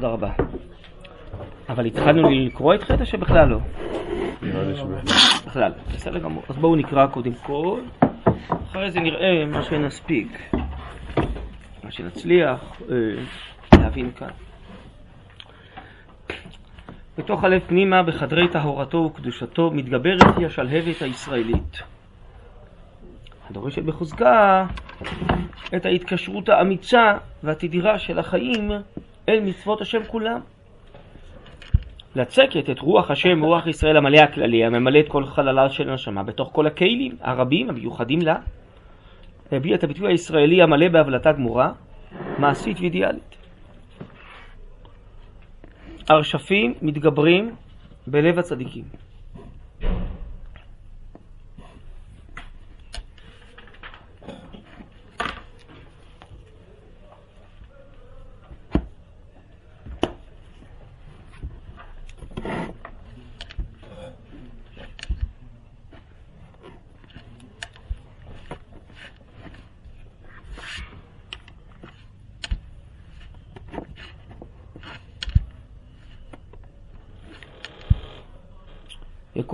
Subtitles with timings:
[0.00, 0.30] תודה רבה.
[1.68, 3.58] אבל התחלנו לקרוא את חטא שבכלל לא?
[5.46, 6.42] בכלל, בסדר גמור.
[6.48, 7.80] אז בואו נקרא קודם כל,
[8.70, 10.52] אחרי זה נראה מה שנספיק,
[11.84, 12.96] מה שנצליח אה,
[13.78, 14.28] להבין כאן.
[17.18, 21.82] בתוך הלב פנימה, בחדרי טהרתו וקדושתו, מתגברת היא השלהבת הישראלית.
[23.50, 24.66] הדורשת בחוזקה
[25.76, 28.70] את ההתקשרות האמיצה והתדירה של החיים
[29.28, 30.40] אל מצוות השם כולם.
[32.16, 36.50] לצקת את רוח השם ורוח ישראל המלא הכללי, הממלא את כל חללה של הנשמה, בתוך
[36.52, 38.36] כל הכלים הרבים המיוחדים לה,
[39.52, 41.72] להביע את הביטוי הישראלי המלא בהבלטה גמורה,
[42.38, 43.36] מעשית ואידיאלית.
[46.08, 47.54] הרשפים מתגברים
[48.06, 48.84] בלב הצדיקים.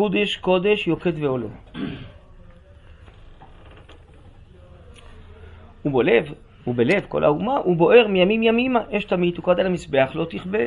[0.04, 1.46] יקודש קודש יוקד ועולה.
[5.84, 6.32] ובלב,
[6.66, 10.64] ובלב כל האומה, הוא בוער מימים ימימה, אש תמיד תוקד על המזבח לא תכבה.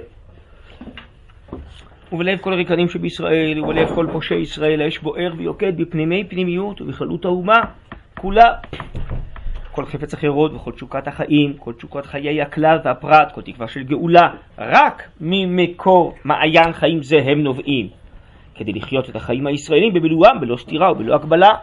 [2.11, 7.59] ובלב כל הריקנים שבישראל, ובלב כל פושעי ישראל, האש בוער ויוקד בפנימי פנימיות ובכללות האומה,
[8.19, 8.53] כולה.
[9.71, 14.29] כל חפץ החירות וכל תשוקת החיים, כל תשוקת חיי הכלל והפרט, כל תקווה של גאולה,
[14.57, 18.06] רק ממקור מעיין חיים זה הם נובעים.
[18.57, 21.53] כדי לחיות את החיים הישראלים במילואם, בלא סתירה ובלא הגבלה.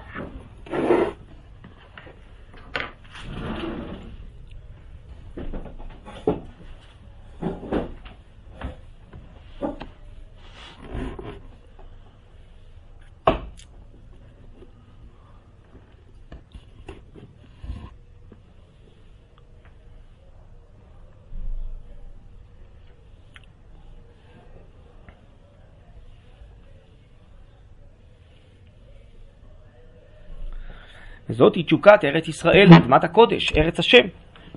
[31.34, 34.06] וזאת היא תשוקת ארץ ישראל, אדמת הקודש, ארץ השם,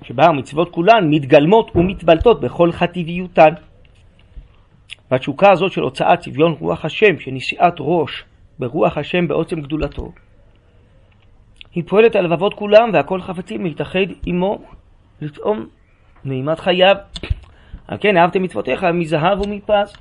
[0.02, 3.52] שבה המצוות כולן מתגלמות ומתבלטות בכל חטיביותן.
[5.10, 8.24] והתשוקה הזאת של הוצאת צביון רוח השם, של נשיאת ראש
[8.58, 10.12] ברוח השם בעוצם גדולתו,
[11.74, 14.58] היא פועלת על לבבות כולם והכל חפצים להתאחד עמו,
[15.20, 15.66] לטעום
[16.24, 16.96] נעימת חייו.
[17.88, 19.96] על כן אהבתם מצוותיך מזהב ומפז.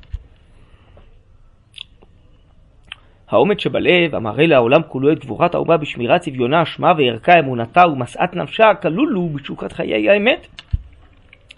[3.30, 8.74] האומץ שבלב, המראה לעולם כולו את גבורת האומה בשמירת צביונה, שמה וערכה, אמונתה ומשאת נפשה,
[8.82, 10.48] כלול הוא בתשוקת חיי האמת.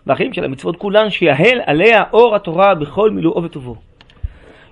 [0.08, 3.76] והחיים של המצוות כולן, שיהל עליה אור התורה בכל מילואו וטובו.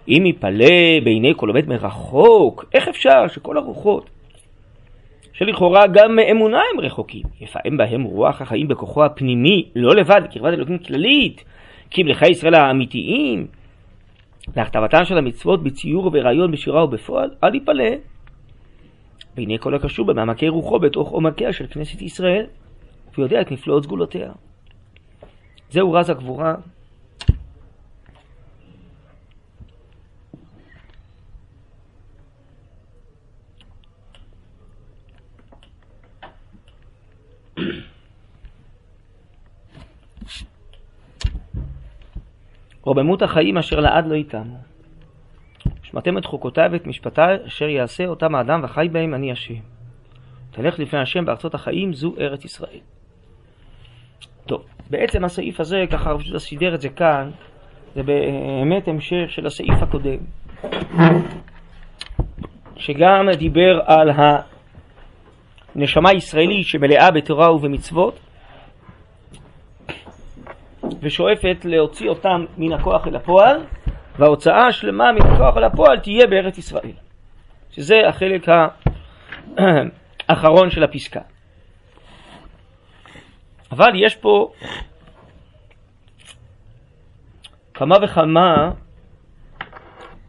[0.07, 4.09] אם יפלא בעיני כל עובד מרחוק, איך אפשר שכל הרוחות,
[5.33, 10.77] שלכאורה גם מאמונה הם רחוקים, יפעם בהם רוח החיים בכוחו הפנימי, לא לבד, בקרבת אלוקים
[10.77, 11.43] כללית,
[11.89, 13.47] כי לחיי ישראל האמיתיים,
[14.55, 17.89] להכתבתן של המצוות בציור וברעיון, בשירה ובפועל, אל יפלא.
[19.37, 22.45] והנה כל הקשור במעמקי רוחו בתוך עומקיה של כנסת ישראל,
[23.17, 24.31] ויודע את נפלאות סגולותיה.
[25.69, 26.55] זהו רז הגבורה.
[42.87, 44.57] רוממות החיים אשר לעד לא איתנו.
[45.83, 49.53] שמעתם את חוקותיי ואת משפטיי אשר יעשה אותם האדם וחי בהם אני השם.
[50.51, 52.79] תלך לפני השם בארצות החיים זו ארץ ישראל.
[54.45, 57.29] טוב, בעצם הסעיף הזה, ככה הרב שודה סידר את זה כאן,
[57.95, 60.19] זה באמת המשך של הסעיף הקודם,
[62.75, 64.09] שגם דיבר על
[65.75, 68.19] הנשמה הישראלית שמלאה בתורה ובמצוות,
[71.01, 73.63] ושואפת להוציא אותם מן הכוח אל הפועל,
[74.19, 76.91] וההוצאה השלמה מן הכוח אל הפועל תהיה בארץ ישראל.
[77.71, 78.45] שזה החלק
[80.29, 81.21] האחרון של הפסקה.
[83.71, 84.51] אבל יש פה
[87.73, 88.71] כמה וכמה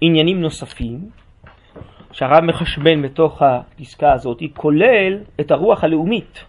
[0.00, 1.10] עניינים נוספים
[2.12, 6.44] שהרב מחשבן בתוך הפסקה הזאת, כולל את הרוח הלאומית,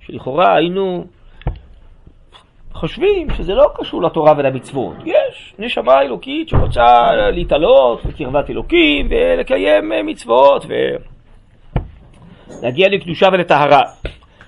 [0.00, 1.06] שלכאורה היינו
[2.78, 4.96] חושבים שזה לא קשור לתורה ולמצוות.
[5.04, 10.66] יש נשמה אלוקית שרוצה להתעלות בקרבת אלוקים ולקיים מצוות
[12.62, 13.82] ולהגיע לקדושה ולטהרה.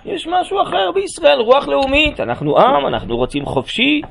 [0.05, 4.03] יש משהו אחר בישראל, רוח לאומית, אנחנו עם, אנחנו רוצים חופשי,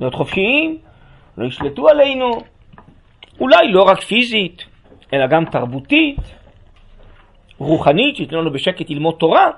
[0.00, 0.78] להיות חופשיים,
[1.38, 2.30] לא ישלטו עלינו,
[3.40, 4.64] אולי לא רק פיזית,
[5.12, 6.20] אלא גם תרבותית,
[7.58, 9.50] רוחנית, שייתנו לנו בשקט ללמוד תורה,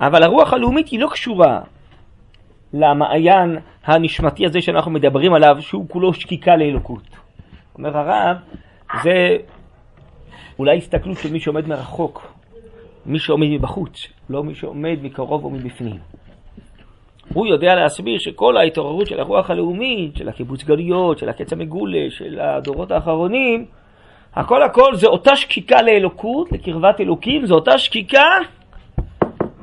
[0.00, 1.60] אבל הרוח הלאומית היא לא קשורה
[2.72, 7.02] למעיין הנשמתי הזה שאנחנו מדברים עליו, שהוא כולו שקיקה לאלוקות.
[7.78, 8.36] אומר הרב,
[9.02, 9.36] זה
[10.58, 12.32] אולי הסתכלות של מי שעומד מרחוק,
[13.06, 15.98] מי שעומד מבחוץ, לא מי שעומד מקרוב או מבפנים.
[17.34, 22.40] הוא יודע להסביר שכל ההתעוררות של הרוח הלאומית, של הקיבוץ גלויות, של הקץ המגולה, של
[22.40, 23.66] הדורות האחרונים,
[24.34, 28.24] הכל הכל זה אותה שקיקה לאלוקות, לקרבת אלוקים, זה אותה שקיקה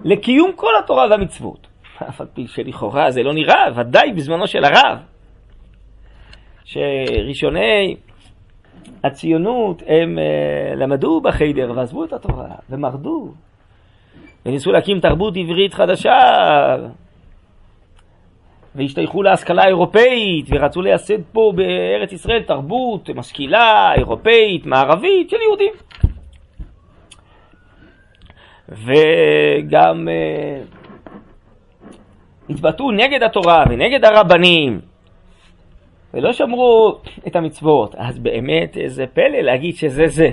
[0.03, 1.66] לקיום כל התורה והמצוות.
[2.09, 4.97] אף על פי שלכאורה זה לא נראה, ודאי בזמנו של הרב,
[6.65, 7.95] שראשוני
[9.03, 13.31] הציונות הם uh, למדו בחיידר ועזבו את התורה ומרדו
[14.45, 16.19] וניסו להקים תרבות עברית חדשה
[18.75, 25.73] והשתייכו להשכלה האירופאית ורצו לייסד פה בארץ ישראל תרבות משכילה, אירופאית, מערבית של יהודים.
[28.69, 30.76] וגם uh,
[32.49, 34.81] התבטאו נגד התורה ונגד הרבנים
[36.13, 36.97] ולא שמרו
[37.27, 37.95] את המצוות.
[37.95, 40.29] אז באמת איזה פלא להגיד שזה זה.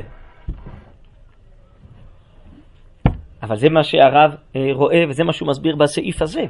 [3.43, 6.45] אבל זה מה שהרב אה, רואה וזה מה שהוא מסביר בסעיף הזה.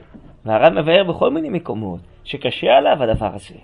[0.44, 3.54] והרב מבאר בכל מיני מקומות שקשה עליו הדבר הזה.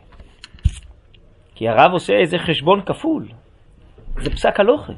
[1.54, 3.26] כי הרב עושה איזה חשבון כפול.
[4.20, 4.92] זה פסק הלוכה.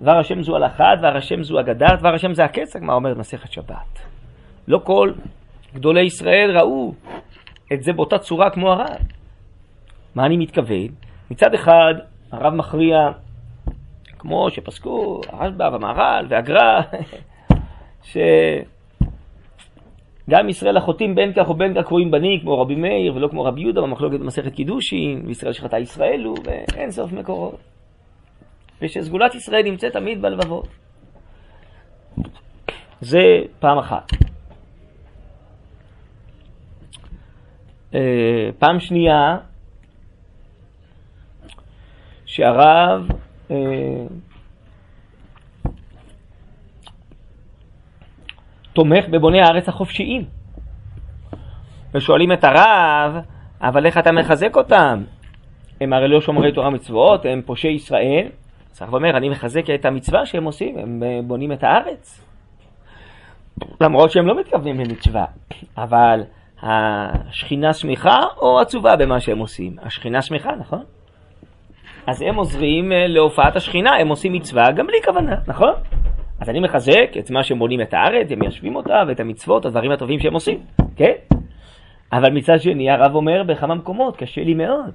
[0.00, 3.52] דבר השם זו הלכה, דבר השם זו אגדה, דבר השם זה הקץ, הגמרא אומרת מסכת
[3.52, 3.98] שבת.
[4.68, 5.12] לא כל
[5.74, 6.92] גדולי ישראל ראו
[7.72, 8.98] את זה באותה צורה כמו הרב.
[10.14, 10.88] מה אני מתכוון?
[11.30, 11.94] מצד אחד,
[12.32, 12.96] הרב מכריע,
[14.18, 16.80] כמו שפסקו הרשב"א והמהר"ל והגר"א,
[20.28, 23.60] שגם ישראל החוטאים בין כך ובין כך קרואים בני, כמו רבי מאיר ולא כמו רבי
[23.60, 27.58] יהודה במחלוקת במסכת קידושין, וישראל שחטא ישראל הוא, ואין סוף מקורות.
[28.82, 30.68] ושסגולת ישראל נמצאת תמיד בלבבות.
[33.00, 33.20] זה
[33.60, 34.25] פעם אחת.
[38.58, 39.36] פעם שנייה,
[42.36, 43.08] שהרב
[43.50, 43.56] אה,
[48.72, 50.24] תומך בבוני הארץ החופשיים.
[51.94, 53.16] ושואלים את הרב,
[53.60, 55.02] אבל איך אתה מחזק אותם?
[55.80, 58.26] הם הרי לא שומרי תורה מצוות, הם פושעי ישראל.
[58.72, 62.22] אז הרב אומר, אני מחזק את המצווה שהם עושים, הם אה, בונים את הארץ.
[63.80, 65.24] למרות שהם לא מתכוונים למצווה,
[65.76, 66.22] אבל
[66.62, 69.76] השכינה שמחה או עצובה במה שהם עושים?
[69.82, 70.82] השכינה שמחה, נכון?
[72.06, 75.72] אז הם עוזרים אה, להופעת השכינה, הם עושים מצווה גם בלי כוונה, נכון?
[76.40, 79.90] אז אני מחזק את מה שהם בונים את הארץ, הם מיישבים אותה, ואת המצוות, הדברים
[79.90, 80.58] הטובים שהם עושים,
[80.96, 81.12] כן?
[82.12, 84.92] אבל מצד שני, הרב אומר בכמה מקומות, קשה לי מאוד,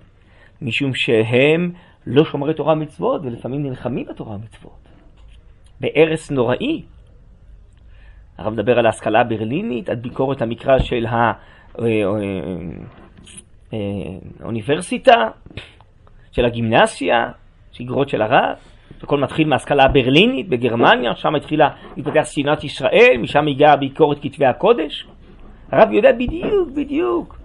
[0.61, 1.71] משום שהם
[2.07, 4.87] לא שומרי תורה ומצוות, ולפעמים נלחמים בתורה ומצוות.
[5.81, 6.81] בהרס נוראי.
[8.41, 11.05] הרב מדבר על ההשכלה הברלינית, על ביקורת המקרא של
[14.41, 15.15] האוניברסיטה,
[16.31, 17.31] של הגימנסיה,
[17.71, 18.55] שגרות של הרב,
[19.03, 25.07] הכל מתחיל מההשכלה הברלינית בגרמניה, שם התחילה להתפתח שנאת ישראל, משם הגיעה ביקורת כתבי הקודש.
[25.71, 27.37] הרב יודע בדיוק, בדיוק.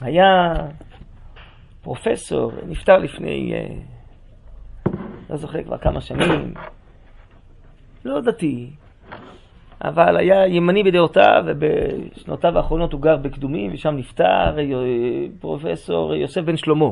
[0.00, 0.54] היה
[1.82, 3.66] פרופסור, נפטר לפני, אה,
[5.30, 6.54] לא זוכר כבר כמה שנים,
[8.04, 8.70] לא דתי,
[9.84, 14.56] אבל היה ימני בדעותיו, ובשנותיו האחרונות הוא גר בקדומים, ושם נפטר
[15.40, 16.90] פרופסור יוסף בן שלמה.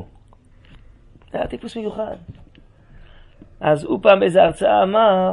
[1.31, 2.17] זה היה טיפוס מיוחד.
[3.61, 5.33] אז הוא פעם באיזו הרצאה אמר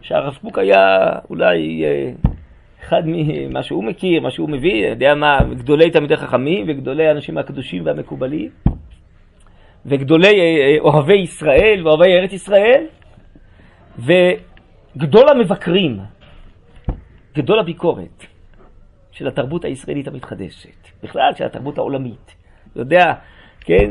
[0.00, 2.10] שהרב קוק היה אולי אה,
[2.82, 7.86] אחד ממה שהוא מכיר, מה שהוא מביא, יודע מה, גדולי תלמידי חכמים וגדולי האנשים הקדושים
[7.86, 8.50] והמקובלים
[9.86, 12.84] וגדולי אה, אה, אוהבי ישראל ואוהבי ארץ ישראל
[13.98, 15.98] וגדול המבקרים
[17.34, 18.24] גדול הביקורת
[19.12, 22.34] של התרבות הישראלית המתחדשת, בכלל של התרבות העולמית.
[22.76, 23.12] יודע,
[23.60, 23.90] כן,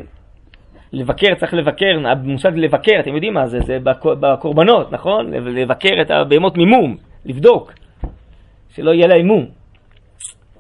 [0.91, 5.31] לבקר, צריך לבקר, המושג לבקר, אתם יודעים מה זה, זה בקורבנות, נכון?
[5.33, 7.73] לבקר את הבהמות ממום, לבדוק,
[8.69, 9.45] שלא יהיה להם מום.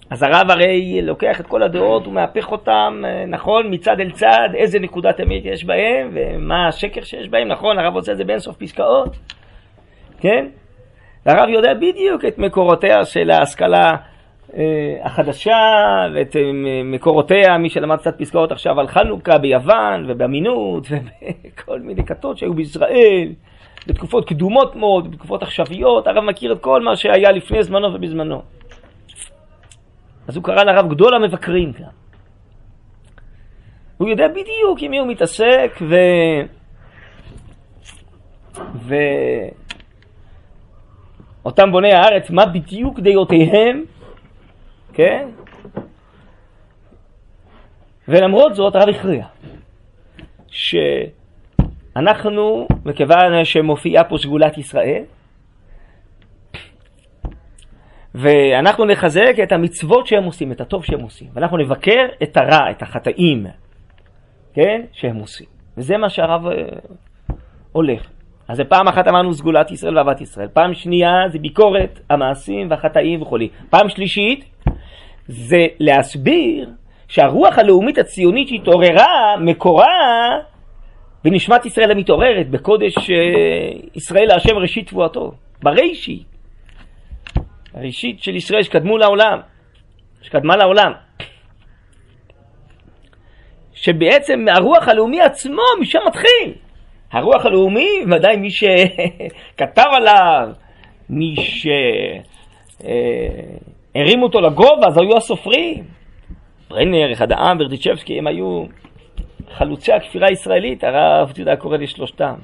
[0.09, 5.19] אז הרב הרי לוקח את כל הדעות ומהפך אותם, נכון, מצד אל צד, איזה נקודת
[5.21, 9.17] אמת יש בהם ומה השקר שיש בהם, נכון, הרב עושה את זה באינסוף פסקאות,
[10.19, 10.45] כן?
[11.25, 13.95] והרב יודע בדיוק את מקורותיה של ההשכלה
[14.57, 15.57] אה, החדשה
[16.13, 16.41] ואת אה,
[16.83, 23.31] מקורותיה, מי שלמד קצת פסקאות עכשיו על חנוכה ביוון ובאמינות ובכל מיני כתות שהיו בישראל
[23.87, 28.41] בתקופות קדומות מאוד, בתקופות עכשוויות, הרב מכיר את כל מה שהיה לפני זמנו ובזמנו.
[30.27, 31.85] אז הוא קרא לרב גדול המבקרים כאן.
[33.97, 35.95] הוא יודע בדיוק עם מי הוא מתעסק, ו...
[38.75, 38.95] ו...
[41.45, 43.83] אותם בוני הארץ, מה בדיוק דעותיהם,
[44.93, 45.27] כן?
[48.07, 49.25] ולמרות זאת הרב הכריע
[50.47, 55.03] שאנחנו, מכיוון שמופיעה פה סגולת ישראל,
[58.15, 62.81] ואנחנו נחזק את המצוות שהם עושים, את הטוב שהם עושים, ואנחנו נבקר את הרע, את
[62.81, 63.45] החטאים,
[64.53, 65.47] כן, שהם עושים.
[65.77, 66.53] וזה מה שהרב אה,
[67.71, 68.07] הולך.
[68.47, 73.49] אז פעם אחת אמרנו סגולת ישראל ואהבת ישראל, פעם שנייה זה ביקורת המעשים והחטאים וכולי.
[73.69, 74.45] פעם שלישית
[75.27, 76.69] זה להסביר
[77.07, 80.39] שהרוח הלאומית הציונית שהתעוררה, מקורה
[81.23, 83.15] בנשמת ישראל המתעוררת, בקודש אה,
[83.95, 85.31] ישראל להשם ראשית תבואתו,
[85.63, 86.34] בראשית.
[87.75, 89.39] הראשית של ישראל שקדמו לעולם,
[90.21, 90.91] שקדמה לעולם.
[93.73, 96.53] שבעצם הרוח הלאומי עצמו משם מתחיל.
[97.11, 100.49] הרוח הלאומי, ודאי מי שכתב עליו,
[101.09, 101.35] מי
[103.95, 105.83] שהרים אותו לגובה, אז היו הסופרים.
[106.69, 108.63] ברנר, אחד העם, ברדיצ'בסקי, הם היו
[109.51, 112.35] חלוצי הכפירה הישראלית, הרב יהודה קורא לשלושתם.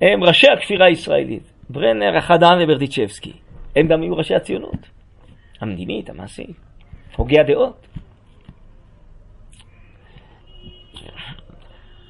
[0.00, 1.52] הם ראשי הכפירה הישראלית.
[1.70, 3.32] ברנר, אחד העם וברדיצ'בסקי.
[3.78, 4.98] הם גם היו ראשי הציונות.
[5.60, 6.56] המדינית, המעשית,
[7.16, 7.86] הוגי הדעות.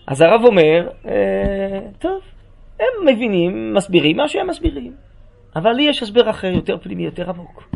[0.07, 2.21] אז הרב אומר, אה, טוב,
[2.81, 4.93] הם מבינים, מסבירים מה שהם מסבירים,
[5.57, 7.69] אבל לי יש הסבר אחר, יותר פנימי, יותר עמוק.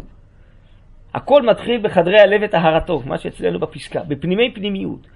[1.14, 5.06] הכל מתחיל בחדרי הלב וטהרתו, מה שאצלנו בפסקה, בפנימי פנימיות.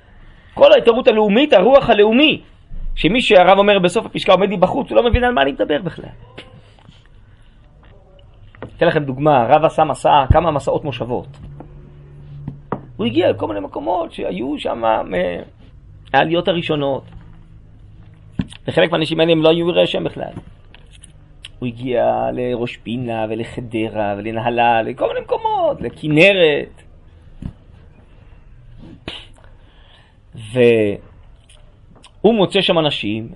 [0.54, 2.42] כל ההתערות הלאומית, הרוח הלאומי,
[2.94, 5.82] שמי שהרב אומר בסוף הפסקה עומד לי בחוץ, הוא לא מבין על מה אני מדבר
[5.82, 6.08] בכלל.
[8.76, 11.26] אתן לכם דוגמה, הרב עשה מסע, כמה מסעות מושבות.
[12.96, 15.42] הוא הגיע לכל מיני מקומות שהיו שם אה,
[16.14, 17.04] העליות הראשונות.
[18.68, 20.32] וחלק מהאנשים האלה הם לא היו יראי השם בכלל.
[21.58, 26.82] הוא הגיע לראש פינה ולחדרה ולנהלה, לכל מיני מקומות, לכנרת.
[30.34, 30.64] והוא
[32.34, 33.28] מוצא שם אנשים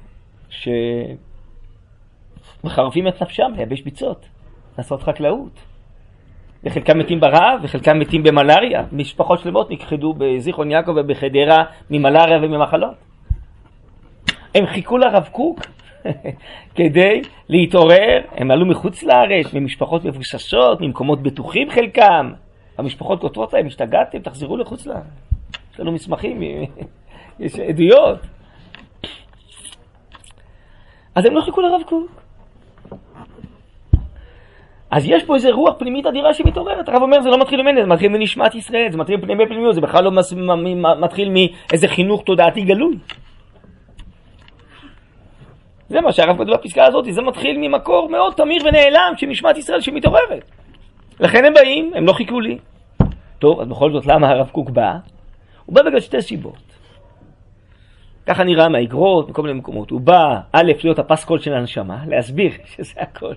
[2.62, 4.28] שמחרפים את נפשם לייבש ביצות,
[4.78, 5.60] לעשות חקלאות.
[6.64, 8.84] וחלקם מתים ברעב, וחלקם מתים במלאריה.
[8.92, 12.94] משפחות שלמות נכחדו בזיכרון יעקב ובחדרה ממלאריה וממחלות.
[14.54, 15.60] הם חיכו לרב קוק
[16.76, 22.32] כדי להתעורר, הם עלו מחוץ לארץ, ממשפחות מבוססות, ממקומות בטוחים חלקם.
[22.78, 25.04] המשפחות כותבות להם, השתגעתם, תחזרו לחוץ לארץ.
[25.74, 26.42] יש לנו מסמכים,
[27.40, 28.18] יש עדויות.
[31.14, 32.19] אז הם לא חיכו לרב קוק.
[34.90, 36.88] אז יש פה איזה רוח פנימית אדירה שמתעוררת.
[36.88, 39.80] הרב אומר, זה לא מתחיל ממני, זה מתחיל מנשמת ישראל, זה מתחיל מפנימי פנימיות, זה
[39.80, 40.10] בכלל לא
[41.00, 42.96] מתחיל מאיזה חינוך תודעתי גלוי.
[45.88, 49.80] זה מה שהרב כותב בפסקה הזאת, זה מתחיל ממקור מאוד תמיר ונעלם של נשמת ישראל
[49.80, 50.50] שמתעוררת.
[51.20, 52.58] לכן הם באים, הם לא חיכו לי.
[53.38, 54.92] טוב, אז בכל זאת למה הרב קוק בא?
[55.66, 56.70] הוא בא בגלל שתי סיבות.
[58.26, 59.90] ככה נראה מהאגרות, מכל מיני מקומות.
[59.90, 63.34] הוא בא, א', להיות הפסקול של הנשמה, להסביר שזה הכל.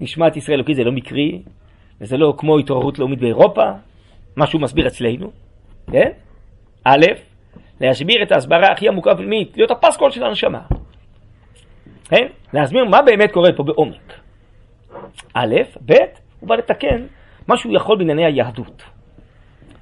[0.00, 1.42] נשמת ישראל אלוקית זה לא מקרי,
[2.00, 3.70] וזה לא כמו התעוררות לאומית באירופה,
[4.36, 5.30] מה שהוא מסביר אצלנו,
[5.92, 6.10] כן?
[6.84, 7.06] א',
[7.80, 10.60] להסביר את ההסברה הכי עמוקה פנימית, להיות הפסקול של הנשמה.
[12.08, 12.26] כן?
[12.52, 14.12] להסביר מה באמת קורה פה בעומק.
[15.34, 15.54] א',
[15.86, 15.92] ב',
[16.40, 17.06] הוא בא לתקן
[17.48, 18.82] מה שהוא יכול בענייני היהדות.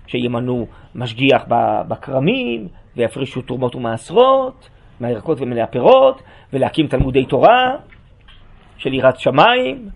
[0.07, 1.45] שימנו משגיח
[1.89, 4.69] בכרמים, ויפרישו תרומות ומעשרות,
[5.01, 7.77] מהירקות ומהפירות, ולהקים תלמודי תורה
[8.77, 9.89] של יראת שמיים,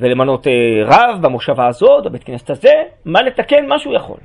[0.00, 0.52] ולמנות אה,
[0.84, 2.72] רב במושבה הזאת, בבית כנסת הזה,
[3.04, 4.16] מה לתקן, מה שהוא יכול.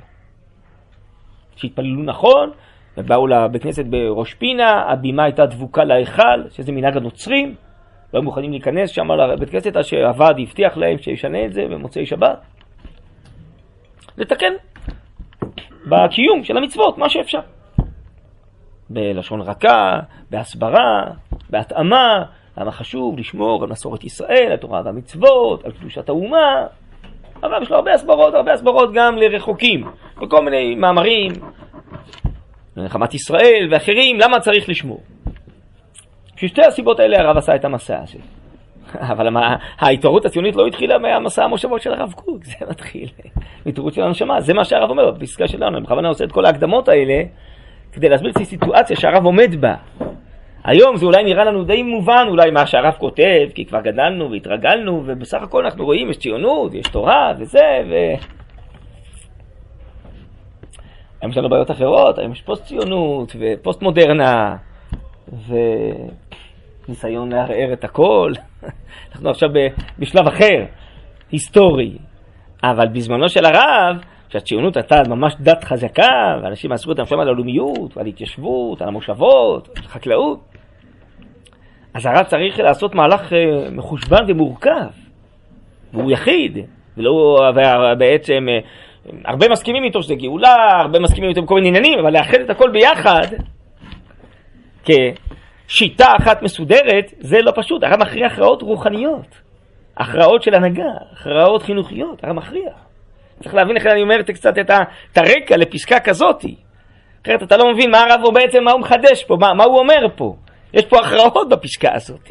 [1.56, 2.50] שהתפללו נכון,
[2.96, 7.54] ובאו לבית כנסת בראש פינה, הבימה הייתה דבוקה להיכל, שזה מנהג הנוצרים,
[8.14, 12.06] לא היו מוכנים להיכנס שם לבית כנסת, עד שהוועד הבטיח להם שישנה את זה במוצאי
[12.06, 12.38] שבת.
[14.18, 14.52] לתקן
[15.86, 17.40] בקיום של המצוות, מה שאפשר.
[18.90, 20.00] בלשון רכה,
[20.30, 21.04] בהסברה,
[21.50, 22.24] בהתאמה,
[22.60, 26.66] למה חשוב לשמור על מסורת ישראל, על תורה והמצוות, על קדושת האומה.
[27.42, 29.84] הרב יש לו הרבה הסברות, הרבה הסברות גם לרחוקים,
[30.22, 31.32] בכל מיני מאמרים,
[32.76, 35.00] לנחמת ישראל ואחרים, למה צריך לשמור.
[36.34, 38.18] בשביל שתי הסיבות האלה הרב עשה את המסע הזה.
[39.12, 39.28] אבל
[39.78, 43.08] ההתעוררות הציונית לא התחילה מהמסע המושבות של הרב קוק, זה מתחיל
[43.66, 46.88] מהתעוררות של הנשמה, זה מה שהרב אומר בפסקה שלנו, אני בכוונה עושה את כל ההקדמות
[46.88, 47.22] האלה
[47.92, 49.74] כדי להסביר את הסיטואציה שהרב עומד בה.
[50.64, 55.02] היום זה אולי נראה לנו די מובן, אולי מה שהרב כותב, כי כבר גדלנו והתרגלנו,
[55.06, 57.94] ובסך הכל אנחנו רואים, יש ציונות, יש תורה וזה, ו...
[61.20, 64.56] היום יש לנו בעיות אחרות, היום יש פוסט ציונות ופוסט מודרנה,
[66.88, 68.32] וניסיון לערער את הכל.
[69.12, 69.48] אנחנו עכשיו
[69.98, 70.64] בשלב אחר,
[71.32, 71.98] היסטורי.
[72.64, 73.96] אבל בזמנו של הרב,
[74.28, 79.68] כשהציונות הייתה ממש דת חזקה, ואנשים עשו את הנפשם על הלאומיות, ועל התיישבות, על המושבות,
[79.76, 80.49] על חקלאות,
[81.94, 84.90] אז הרב צריך לעשות מהלך אה, מחושבן ומורכב,
[85.92, 86.58] והוא יחיד,
[86.96, 87.38] ולא,
[87.98, 88.58] בעצם, אה,
[89.24, 92.70] הרבה מסכימים איתו שזה גאולה, הרבה מסכימים איתו בכל מיני עניינים, אבל לאחד את הכל
[92.70, 93.26] ביחד,
[94.84, 99.40] כשיטה אחת מסודרת, זה לא פשוט, הרב מכריע הכרעות רוחניות,
[99.96, 102.70] הכרעות של הנהגה, הכרעות חינוכיות, הרב מכריע.
[103.42, 104.70] צריך להבין איך אני אומר קצת את,
[105.16, 106.54] הרקע לפסקה כזאתי.
[107.24, 109.78] אחרת אתה לא מבין מה הרב הוא בעצם, מה הוא מחדש פה, מה, מה הוא
[109.78, 110.34] אומר פה.
[110.74, 112.30] יש פה הכרעות בפסקה הזאת.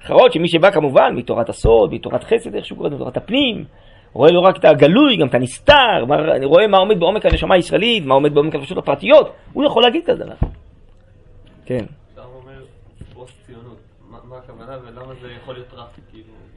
[0.00, 3.64] הכרעות שמי שבא כמובן מתורת הסוד, מתורת חסד, איך שהוא קורא, מתורת הפנים,
[4.12, 6.04] רואה לא רק את הגלוי, גם את הנסתר,
[6.44, 10.24] רואה מה עומד בעומק הנשמה הישראלית, מה עומד בעומק הנפשות הפרטיות, הוא יכול להגיד כזה
[10.24, 10.34] דבר.
[11.66, 11.84] כן.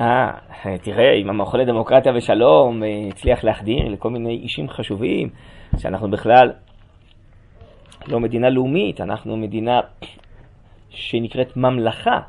[0.02, 5.30] אה, תראה, אם המכון לדמוקרטיה ושלום אה, הצליח להחדיר לכל מיני אישים חשובים,
[5.78, 6.52] שאנחנו בכלל
[8.08, 9.80] לא מדינה לאומית, אנחנו מדינה
[10.94, 12.20] שנקראת ממלכה,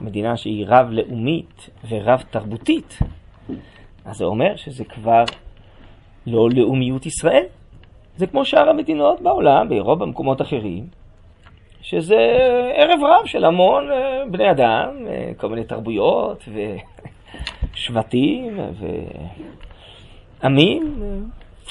[0.00, 2.98] מדינה שהיא רב-לאומית ורב-תרבותית,
[4.04, 5.24] אז זה אומר שזה כבר
[6.26, 7.44] לא לאומיות ישראל.
[8.16, 10.86] זה כמו שאר המדינות בעולם, באירופה, במקומות אחרים,
[11.82, 12.16] שזה
[12.74, 16.44] ערב רב של המון אה, בני אדם, אה, כל מיני תרבויות
[17.74, 18.58] ושבטים
[20.42, 21.02] ועמים.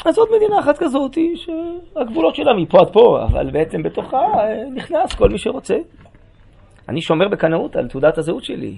[0.05, 5.15] אז עוד מדינה אחת כזאת שהגבולות שלה מפה עד פה, אבל בעצם בתוכה אה, נכנס
[5.15, 5.77] כל מי שרוצה.
[6.89, 8.75] אני שומר בקנאות על תעודת הזהות שלי.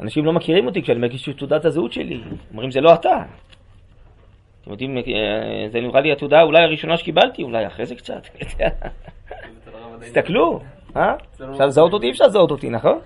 [0.00, 2.20] אנשים לא מכירים אותי כשאני מגיש את תעודת הזהות שלי.
[2.50, 3.22] אומרים, זה לא אתה.
[4.62, 4.96] אתם יודעים,
[5.72, 8.22] זה נראה לי התעודה אולי הראשונה שקיבלתי, אולי אחרי זה קצת.
[10.00, 10.60] תסתכלו,
[10.96, 11.14] אה?
[11.52, 12.06] אפשר לזהות אותי?
[12.06, 12.98] אי אפשר לזהות אותי, נכון?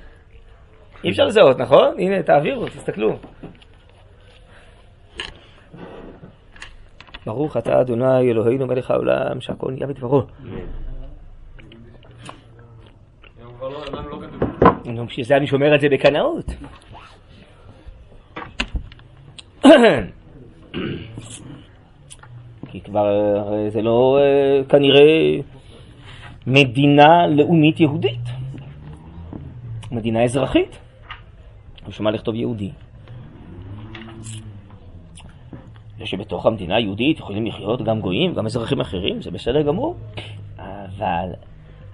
[1.04, 1.94] אי אפשר לזהות, נכון?
[1.98, 3.16] הנה, תעבירו, תסתכלו.
[7.26, 10.22] ברוך אתה אדוני אלוהינו מלך העולם שהכל נהיה בדברו.
[14.84, 16.46] נו, בשביל זה אני שומר את זה בקנאות.
[22.70, 23.06] כי כבר
[23.52, 25.38] אה, זה לא אה, כנראה
[26.46, 28.24] מדינה לאומית יהודית,
[29.92, 30.78] מדינה אזרחית.
[31.84, 32.70] הוא שמע לכתוב יהודי.
[35.98, 39.96] ושבתוך המדינה היהודית יכולים לחיות גם גויים, גם אזרחים אחרים, זה בסדר גמור.
[40.58, 41.28] אבל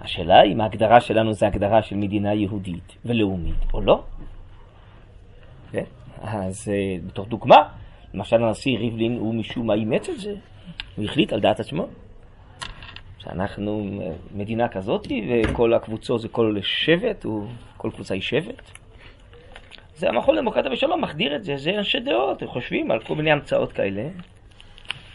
[0.01, 4.03] השאלה אם ההגדרה שלנו זה הגדרה של מדינה יהודית ולאומית או לא.
[5.71, 5.85] כן?
[6.23, 7.69] אז אה, בתור דוגמה,
[8.15, 10.35] למשל הנשיא ריבלין הוא משום מה אימץ את זה,
[10.97, 11.87] הוא החליט על דעת עצמו.
[13.19, 14.01] שאנחנו
[14.35, 18.82] מדינה כזאת, וכל הקבוצות זה כל שבט, וכל קבוצה היא שבט.
[19.97, 23.31] זה המכון לדמוקרטיה ושלום מחדיר את זה, זה אנשי דעות, הם חושבים על כל מיני
[23.31, 24.09] המצאות כאלה.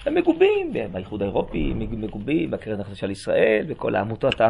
[0.06, 4.42] הם מגובים באיחוד האירופי, מגובים בקרן החדשה לישראל, בכל העמותות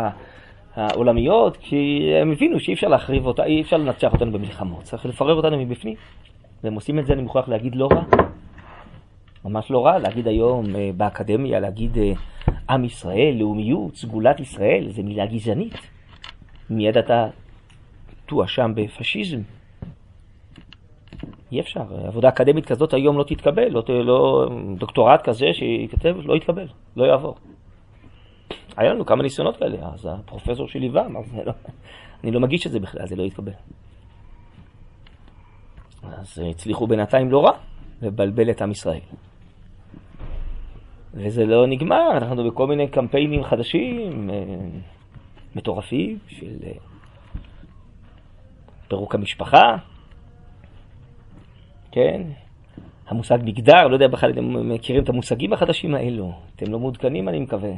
[0.76, 5.36] העולמיות, כי הם הבינו שאי אפשר להחריב אותה, אי אפשר לנצח אותנו במלחמות, צריך לפרר
[5.36, 5.96] אותנו מבפנים.
[6.64, 8.04] והם עושים את זה, אני מוכרח להגיד, לא רע.
[9.46, 12.12] ממש לא רע להגיד היום אה, באקדמיה, להגיד אה,
[12.70, 15.74] עם ישראל, לאומיות, סגולת ישראל, זה מילה גזענית.
[16.70, 17.28] מיד אתה
[18.26, 19.40] תואשם בפשיזם.
[21.52, 26.68] אי אפשר, עבודה אקדמית כזאת היום לא תתקבל, לא, לא, דוקטורט כזה שיכתב לא יתקבל,
[26.98, 27.36] לא יעבור.
[28.78, 31.54] היה לנו כמה ניסיונות כאלה, אז הפרופסור שליווה אמר, לא,
[32.24, 33.52] אני לא מגיש את זה בכלל, זה לא יתקבל.
[36.04, 37.52] אז הצליחו בינתיים לא רע
[38.02, 39.00] לבלבל את עם ישראל.
[41.14, 44.36] וזה לא נגמר, אנחנו בכל מיני קמפיינים חדשים, אה,
[45.56, 46.72] מטורפים, של אה,
[48.88, 49.76] פירוק המשפחה,
[51.98, 52.22] כן?
[53.08, 57.40] המושג מגדר, לא יודע בכלל אתם מכירים את המושגים החדשים האלו, אתם לא מעודכנים אני
[57.40, 57.70] מקווה.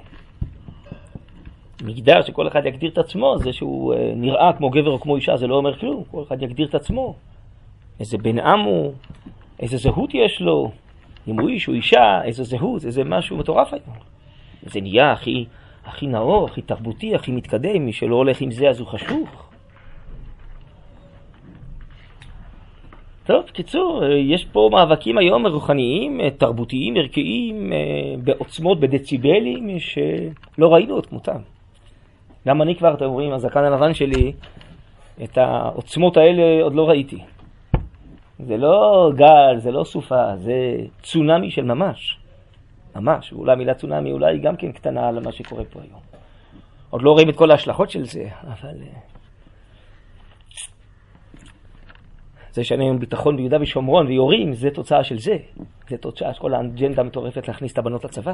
[1.84, 5.38] מגדר שכל אחד יגדיר את עצמו, זה שהוא אה, נראה כמו גבר או כמו אישה,
[5.38, 7.16] זה לא אומר כלום, כל אחד יגדיר את עצמו.
[8.00, 8.94] איזה בן עם הוא,
[9.60, 10.72] איזה זהות יש לו,
[11.28, 13.96] אם הוא איש או אישה, איזו זהות, איזה משהו מטורף היום.
[14.64, 15.46] זה נהיה הכי,
[15.86, 19.49] הכי נאור, הכי תרבותי, הכי מתקדם, מי שלא הולך עם זה אז הוא חשוך.
[23.30, 27.74] טוב, קיצור, יש פה מאבקים היום רוחניים, תרבותיים, ערכיים,
[28.24, 31.42] בעוצמות, בדציבלים, שלא ראינו את כמותם.
[32.48, 34.34] גם אני כבר, אתם רואים, הזקן הלבן שלי,
[35.24, 37.20] את העוצמות האלה עוד לא ראיתי.
[38.40, 42.18] זה לא גל, זה לא סופה, זה צונאמי של ממש.
[42.96, 43.34] ממש.
[43.34, 46.00] ואולי המילה צונאמי אולי גם כן קטנה על מה שקורה פה היום.
[46.90, 48.76] עוד לא רואים את כל ההשלכות של זה, אבל...
[48.84, 49.00] אה,
[52.54, 55.38] זה שאין היום ביטחון ביהודה ושומרון ויורים, זה תוצאה של זה.
[55.90, 58.34] זה תוצאה של כל האג'נדה המטורפת להכניס את הבנות לצבא.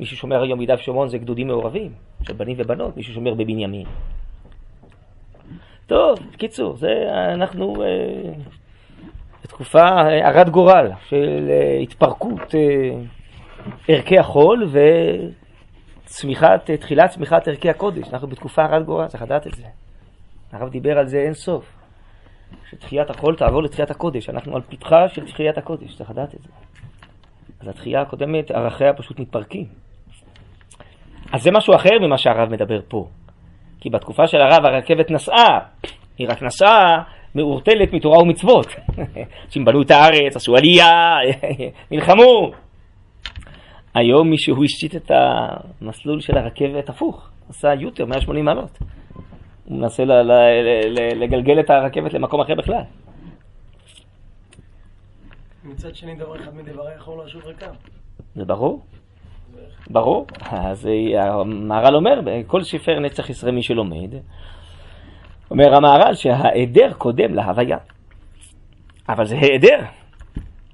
[0.00, 3.86] מי ששומר היום ביהודה ושומרון זה גדודים מעורבים, של בנים ובנות, מי ששומר בבנימין.
[5.86, 6.88] טוב, בקיצור, זה
[7.34, 8.32] אנחנו אה,
[9.44, 12.90] בתקופה אה, הרת גורל של אה, התפרקות אה,
[13.88, 14.70] ערכי החול
[16.04, 18.08] וצמיחת, אה, תחילת צמיחת ערכי הקודש.
[18.12, 19.64] אנחנו בתקופה הרת גורל, צריך לדעת את זה.
[20.52, 21.81] הרב דיבר על זה אין סוף.
[22.70, 24.28] שתחיית החול תעבור לתחיית הקודש.
[24.28, 26.48] אנחנו על פתחה של תחיית הקודש, צריך לדעת את זה.
[27.60, 29.66] אז התחייה הקודמת, ערכיה פשוט מתפרקים.
[31.32, 33.08] אז זה משהו אחר ממה שהרב מדבר פה.
[33.80, 35.58] כי בתקופה של הרב הרכבת נסעה,
[36.18, 37.02] היא רק נסעה
[37.34, 38.66] מעורטלת מתורה ומצוות.
[39.46, 41.16] אנשים בנו את הארץ, עשו עלייה,
[41.90, 42.50] נלחמו.
[43.94, 48.78] היום מישהו השתית את המסלול של הרכבת הפוך, עשה יוטר 180 מעלות.
[49.72, 50.04] הוא מנסה
[51.14, 52.82] לגלגל את הרכבת למקום אחר בכלל.
[55.64, 57.72] מצד שני, דבר אחד מדברי יכול לשוב ריקם.
[58.34, 58.82] זה ברור.
[59.90, 60.26] ברור.
[60.40, 64.14] אז המהר"ל אומר, כל ספר נצח ישראל מי שלומד,
[65.50, 67.78] אומר המהר"ל שההיעדר קודם להוויה.
[69.08, 69.78] אבל זה היעדר.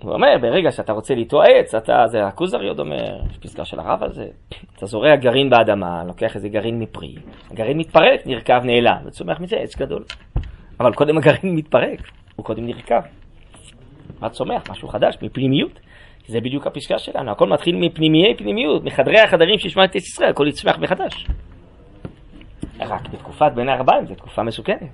[0.02, 4.02] הוא אומר, ברגע שאתה רוצה להתועץ, אתה, זה הכוזרי עוד אומר, יש פסקה של הרב
[4.02, 4.26] על זה,
[4.76, 7.14] אתה זורע גרעין באדמה, לוקח איזה גרעין מפרי,
[7.50, 10.04] הגרעין מתפרק, נרקב, נעלם, וצומח מזה עץ גדול.
[10.80, 12.00] אבל קודם הגרעין מתפרק,
[12.36, 13.00] הוא קודם נרקב.
[14.20, 14.70] מה צומח?
[14.70, 15.80] משהו חדש, מפנימיות.
[16.26, 20.78] זה בדיוק הפסקה שלנו, הכל מתחיל מפנימיי פנימיות, מחדרי החדרים שישמע את ישראל, הכל יצמח
[20.78, 21.26] מחדש.
[22.80, 24.92] רק בתקופת בין הארבעים זו תקופה מסוכנת.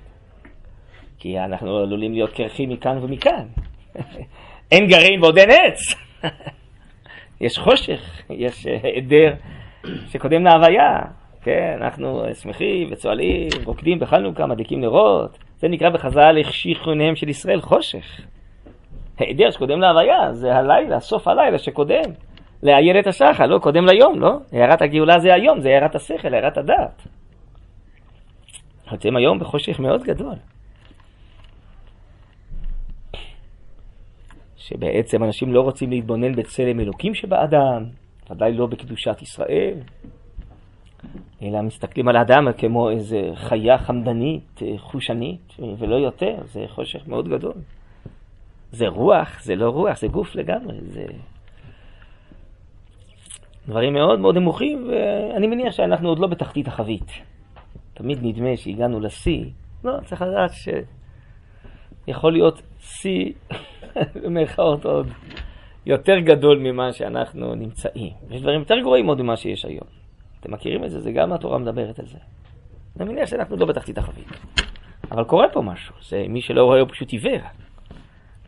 [1.19, 3.45] כי אנחנו עלולים להיות קרחים מכאן ומכאן.
[4.71, 5.79] אין גרעין ועוד אין עץ.
[7.41, 9.33] יש חושך, יש היעדר
[10.09, 10.99] שקודם להוויה.
[11.41, 15.37] כן, אנחנו שמחים וצוהלים, רוקדים בחנוכה, מדליקים נרות.
[15.59, 18.21] זה נקרא בחז"ל החשיך עיניהם של ישראל חושך.
[19.19, 22.11] היעדר שקודם להוויה, זה הלילה, סוף הלילה שקודם.
[22.63, 24.37] לאיילת השחר, לא, קודם ליום, לא?
[24.51, 27.07] הערת הגאולה זה היום, זה הערת השכל, הערת הדעת.
[28.93, 30.35] אתם היום בחושך מאוד גדול.
[34.67, 37.83] שבעצם אנשים לא רוצים להתבונן בצלם אלוקים שבאדם,
[38.29, 39.77] ודאי לא בקדושת ישראל,
[41.41, 47.53] אלא מסתכלים על האדם כמו איזה חיה חמדנית, חושנית, ולא יותר, זה חושך מאוד גדול.
[48.71, 51.05] זה רוח, זה לא רוח, זה גוף לגמרי, זה
[53.67, 57.11] דברים מאוד מאוד נמוכים, ואני מניח שאנחנו עוד לא בתחתית החבית.
[57.93, 59.45] תמיד נדמה שהגענו לשיא,
[59.83, 60.51] לא, צריך לדעת
[62.07, 63.33] שיכול להיות שיא,
[64.23, 65.07] במירכאות עוד,
[65.85, 68.13] יותר גדול ממה שאנחנו נמצאים.
[68.29, 69.87] יש דברים יותר גרועים עוד ממה שיש היום.
[70.39, 70.99] אתם מכירים את זה?
[70.99, 72.17] זה גם התורה מדברת על זה.
[72.99, 74.27] אני מניח שאנחנו לא בתחתית החבית.
[75.11, 77.39] אבל קורה פה משהו, זה מי שלא רואה הוא פשוט עיוור.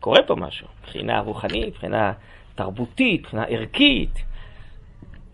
[0.00, 2.12] קורה פה משהו, מבחינה רוחנית, מבחינה
[2.54, 4.24] תרבותית, מבחינה ערכית.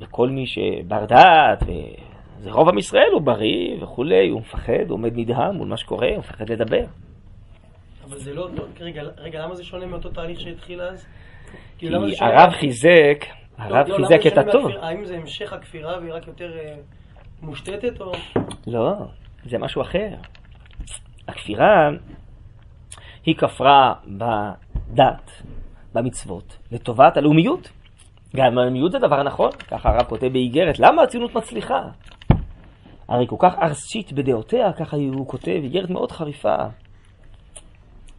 [0.00, 5.12] וכל מי שבר דעת, וזה רוב עם ישראל, הוא בריא וכולי, הוא מפחד, הוא עומד
[5.16, 6.84] נדהם מול מה שקורה, הוא מפחד לדבר.
[8.08, 8.48] אבל זה לא,
[8.80, 11.06] רגע, רגע, למה זה שונה מאותו תהליך שהתחיל אז?
[11.78, 11.88] כי
[12.20, 13.24] הרב חיזק,
[13.58, 14.70] הרב לא, חיזק את הטוב.
[14.80, 16.74] האם זה המשך הכפירה והיא רק יותר אה,
[17.42, 18.12] מושתתת או...
[18.66, 18.92] לא,
[19.44, 20.08] זה משהו אחר.
[21.28, 21.88] הכפירה
[23.26, 25.42] היא כפרה בדת,
[25.94, 27.70] במצוות, לטובת הלאומיות.
[28.36, 31.80] גם הלאומיות זה דבר נכון, ככה הרב כותב באיגרת, למה הציונות מצליחה?
[33.08, 36.56] הרי כל כך ארסית בדעותיה, ככה הוא כותב, איגרת מאוד חריפה.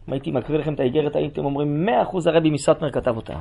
[0.08, 3.38] אם הייתי מקריא לכם את האיגרת, הייתם אומרים, מאה אחוז הרבי מסטמר כתב אותה.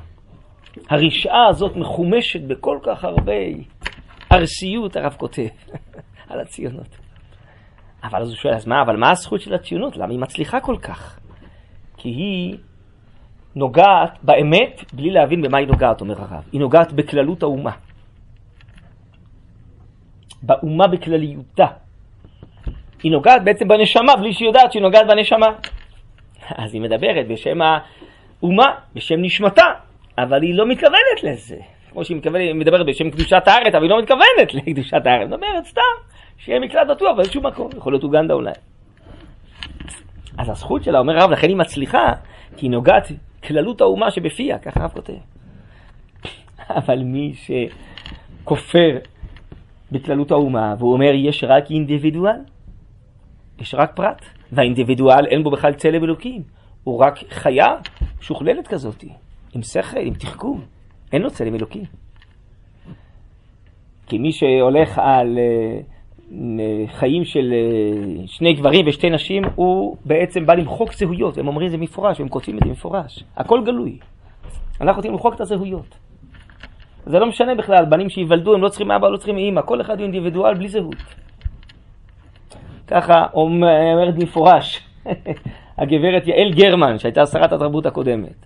[0.89, 3.33] הרשעה הזאת מחומשת בכל כך הרבה
[4.31, 5.47] ארסיות, הרב כותב,
[6.29, 6.97] על הציונות.
[8.03, 9.97] אבל אז הוא שואל, אז מה, אבל מה הזכות של הציונות?
[9.97, 11.19] למה היא מצליחה כל כך?
[11.97, 12.57] כי היא
[13.55, 16.43] נוגעת באמת בלי להבין במה היא נוגעת, אומר הרב.
[16.51, 17.71] היא נוגעת בכללות האומה.
[20.41, 21.65] באומה בכלליותה.
[23.03, 25.47] היא נוגעת בעצם בנשמה בלי שהיא יודעת שהיא נוגעת בנשמה.
[26.49, 29.65] אז היא מדברת בשם האומה, בשם נשמתה,
[30.17, 31.57] אבל היא לא מתכוונת לזה.
[31.91, 35.19] כמו שהיא מתכוונת, היא מדברת בשם קדושת הארץ, אבל היא לא מתכוונת לקדושת הארץ.
[35.19, 35.81] היא מדברת סתם,
[36.37, 38.51] שיהיה מקלט בטוח באיזשהו מקום, יכול להיות אוגנדה אולי.
[40.37, 42.13] אז הזכות שלה, אומר הרב, לכן היא מצליחה,
[42.57, 43.11] כי היא נוגעת
[43.43, 45.13] כללות האומה שבפיה, ככה הרב כותב.
[46.79, 47.33] אבל מי
[48.43, 48.97] שכופר
[49.91, 52.39] בכללות האומה, והוא אומר יש רק אינדיבידואל,
[53.59, 56.41] יש רק פרט, והאינדיבידואל אין בו בכלל צלם אלוקים,
[56.83, 57.67] הוא רק חיה
[58.21, 59.03] שוכללת כזאת,
[59.55, 60.61] עם שכל, עם תחכום,
[61.11, 61.83] אין לו צלם אלוקים.
[64.07, 70.53] כי מי שהולך על אה, חיים של אה, שני גברים ושתי נשים, הוא בעצם בא
[70.53, 73.97] למחוק זהויות, הם אומרים זה מפורש, הם כותבים את זה מפורש, הכל גלוי.
[74.81, 75.97] אנחנו רוצים למחוק את הזהויות.
[77.05, 79.97] זה לא משנה בכלל, בנים שייוולדו, הם לא צריכים אבא, לא צריכים אימא, כל אחד
[79.97, 81.24] הוא אינדיבידואל בלי זהות.
[82.87, 84.87] ככה אומרת מפורש
[85.77, 88.45] הגברת יעל גרמן, שהייתה שרת התרבות הקודמת.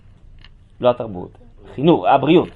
[0.82, 1.38] לא התרבות,
[1.76, 2.50] חינוך, הבריאות.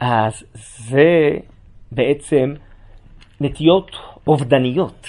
[0.00, 1.36] אז זה
[1.92, 2.54] בעצם
[3.40, 5.06] נטיות אובדניות.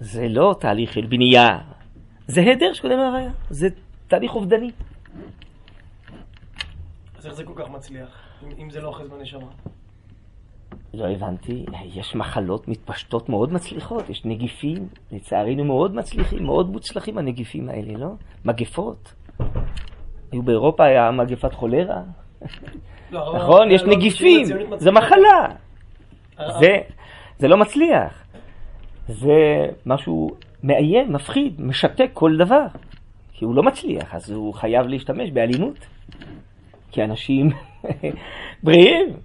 [0.00, 1.58] זה לא תהליך של בנייה,
[2.26, 3.68] זה היעדר שקודם להוויה, זה
[4.08, 4.70] תהליך אובדני.
[7.18, 8.08] אז איך זה כל כך מצליח,
[8.42, 9.46] אם, אם זה לא אוחז בנשמה?
[10.94, 17.68] לא הבנתי, יש מחלות מתפשטות מאוד מצליחות, יש נגיפים, לצערנו מאוד מצליחים, מאוד מוצלחים הנגיפים
[17.68, 18.08] האלה, לא?
[18.44, 19.14] מגפות.
[20.32, 22.02] היו באירופה, היה מגפת חולרה.
[23.10, 23.70] לא, נכון?
[23.70, 24.46] יש לא, נגיפים.
[24.76, 25.48] זה מחלה.
[26.40, 26.78] אה, זה,
[27.38, 28.24] זה לא מצליח.
[29.08, 30.30] זה משהו
[30.62, 32.66] מאיים, מפחיד, משתק כל דבר.
[33.32, 35.86] כי הוא לא מצליח, אז הוא חייב להשתמש באלימות.
[36.90, 37.50] כי אנשים
[38.64, 39.16] בריאים,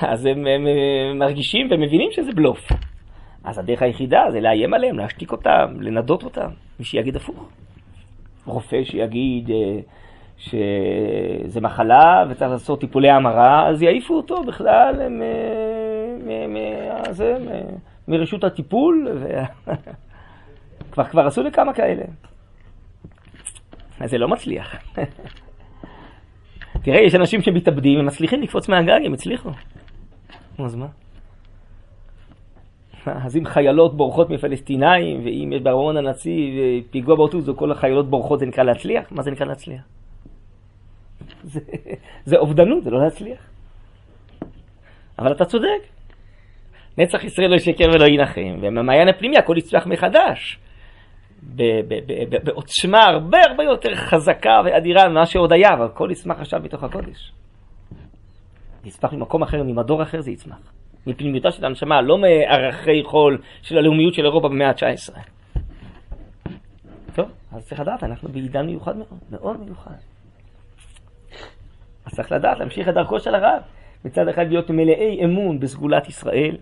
[0.00, 0.66] אז הם, הם,
[1.10, 2.68] הם מרגישים ומבינים שזה בלוף.
[3.44, 6.48] אז הדרך היחידה זה לאיים עליהם, להשתיק אותם, לנדות אותם.
[6.78, 7.48] מי שיגיד הפוך.
[8.46, 9.80] רופא שיגיד אה,
[10.36, 15.22] שזה מחלה וצריך לעשות טיפולי המרה, אז יעיפו אותו בכלל מ-
[16.28, 19.08] מ- מ- זה, מ- מרשות הטיפול.
[19.14, 19.26] ו...
[20.92, 22.04] כבר, כבר עשו לכמה כאלה.
[24.00, 24.74] אז זה לא מצליח.
[26.84, 29.50] תראה, יש אנשים שמתאבדים, הם מצליחים לקפוץ מהגג, הם הצליחו.
[30.58, 30.86] נו, אז מה?
[33.06, 36.54] אז אם חיילות בורחות מפלסטינאים, ואם יש בארמון הנציב
[36.90, 39.12] פיגוע באוטובוס, וכל החיילות בורחות, זה נקרא להצליח?
[39.12, 39.82] מה זה נקרא להצליח?
[41.42, 41.60] זה,
[42.24, 43.50] זה אובדנות, זה לא להצליח.
[45.18, 45.82] אבל אתה צודק.
[46.98, 50.58] נצח ישראל לא ישקר ולא ינחם, ומהמעיין הפנימי הכל יצמח מחדש.
[52.44, 57.32] בעוצמה הרבה הרבה יותר חזקה ואדירה ממה שעוד היה, אבל הכל יצמח עכשיו מתוך הקודש.
[58.84, 60.72] יצמח ממקום אחר, ממדור אחר זה יצמח.
[61.06, 65.18] מפנימיותה של הנשמה, לא מערכי חול של הלאומיות של אירופה במאה ה-19.
[67.14, 69.94] טוב, אז צריך לדעת, אנחנו בעידן מיוחד מאוד, מאוד מיוחד.
[72.06, 73.62] אז צריך לדעת, להמשיך את דרכו של הרב.
[74.04, 76.56] מצד אחד להיות מלאי אמון בסגולת ישראל,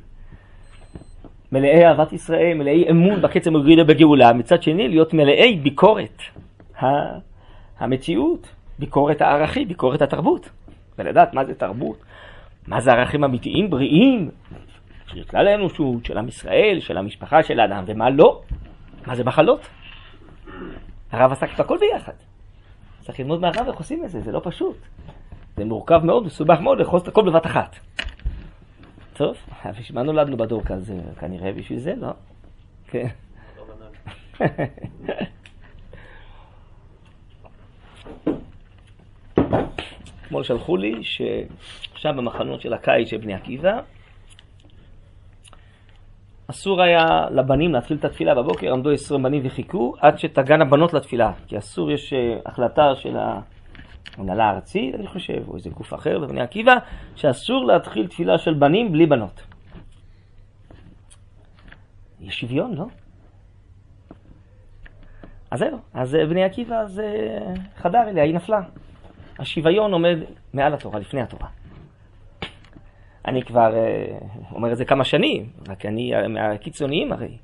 [1.52, 6.22] מלאי אהבת ישראל, מלאי אמון בקצב הגרידה בגאולה, מצד שני להיות מלאי ביקורת
[7.78, 10.50] המציאות, ביקורת הערכים, ביקורת התרבות,
[10.98, 11.98] ולדעת מה זה תרבות,
[12.66, 14.30] מה זה ערכים אמיתיים, בריאים,
[15.06, 18.42] של כלל האנושות, של עם ישראל, של המשפחה של האדם, ומה לא,
[19.06, 19.60] מה זה מחלות.
[21.10, 22.12] הרב עסק בכל ביחד.
[23.00, 24.76] צריך ללמוד מהרב איך עושים את זה, זה לא פשוט.
[25.56, 27.76] זה מורכב מאוד, מסובך מאוד, לאחוז את הכל בבת אחת.
[29.12, 29.36] טוב,
[29.78, 30.94] בשביל מה נולדנו בדור כזה?
[31.20, 32.10] כנראה בשביל זה, לא?
[32.86, 33.08] כן.
[40.30, 43.80] אתמול שלחו לי שעכשיו במחנות של הקיץ של בני עקיבא,
[46.46, 51.32] אסור היה לבנים להתחיל את התפילה בבוקר, עמדו 20 בנים וחיכו עד שתגענה בנות לתפילה,
[51.46, 56.40] כי אסור, יש אה, החלטה של ההנהלה הארצית, אני חושב, או איזה גוף אחר בבני
[56.40, 56.74] עקיבא,
[57.16, 59.42] שאסור להתחיל תפילה של בנים בלי בנות.
[62.20, 62.86] יש שוויון, לא?
[65.50, 68.60] אז זהו, אז אה, בני עקיבא אז אה, חדר אליה, היא נפלה.
[69.40, 70.18] השוויון עומד
[70.54, 71.48] מעל התורה, לפני התורה.
[73.26, 74.18] אני כבר אה,
[74.52, 77.36] אומר את זה כמה שנים, רק אני אה, מהקיצוניים הרי.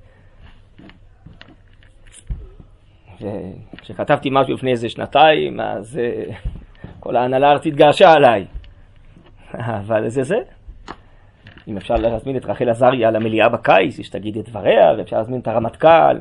[3.21, 6.35] וכשכתבתי משהו לפני איזה שנתיים, אז אה,
[7.01, 8.47] כל ההנהלה הארצית געשה עליי.
[9.55, 10.39] אבל זה זה.
[11.69, 16.17] אם אפשר להזמין את רחל עזריה למליאה בקיץ, שתגיד את דבריה, ואפשר להזמין את הרמטכ"ל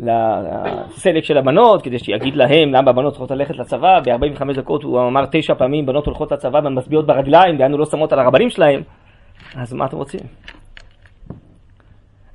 [0.00, 4.00] לסלק של הבנות, כדי שיגיד להם למה הבנות צריכות ללכת לצבא.
[4.00, 8.12] ב-45 דקות הוא אמר תשע פעמים בנות הולכות לצבא והן מצביעות ברגליים, דהיינו לא שמות
[8.12, 8.82] על הרבנים שלהם.
[9.54, 10.20] אז מה אתם רוצים?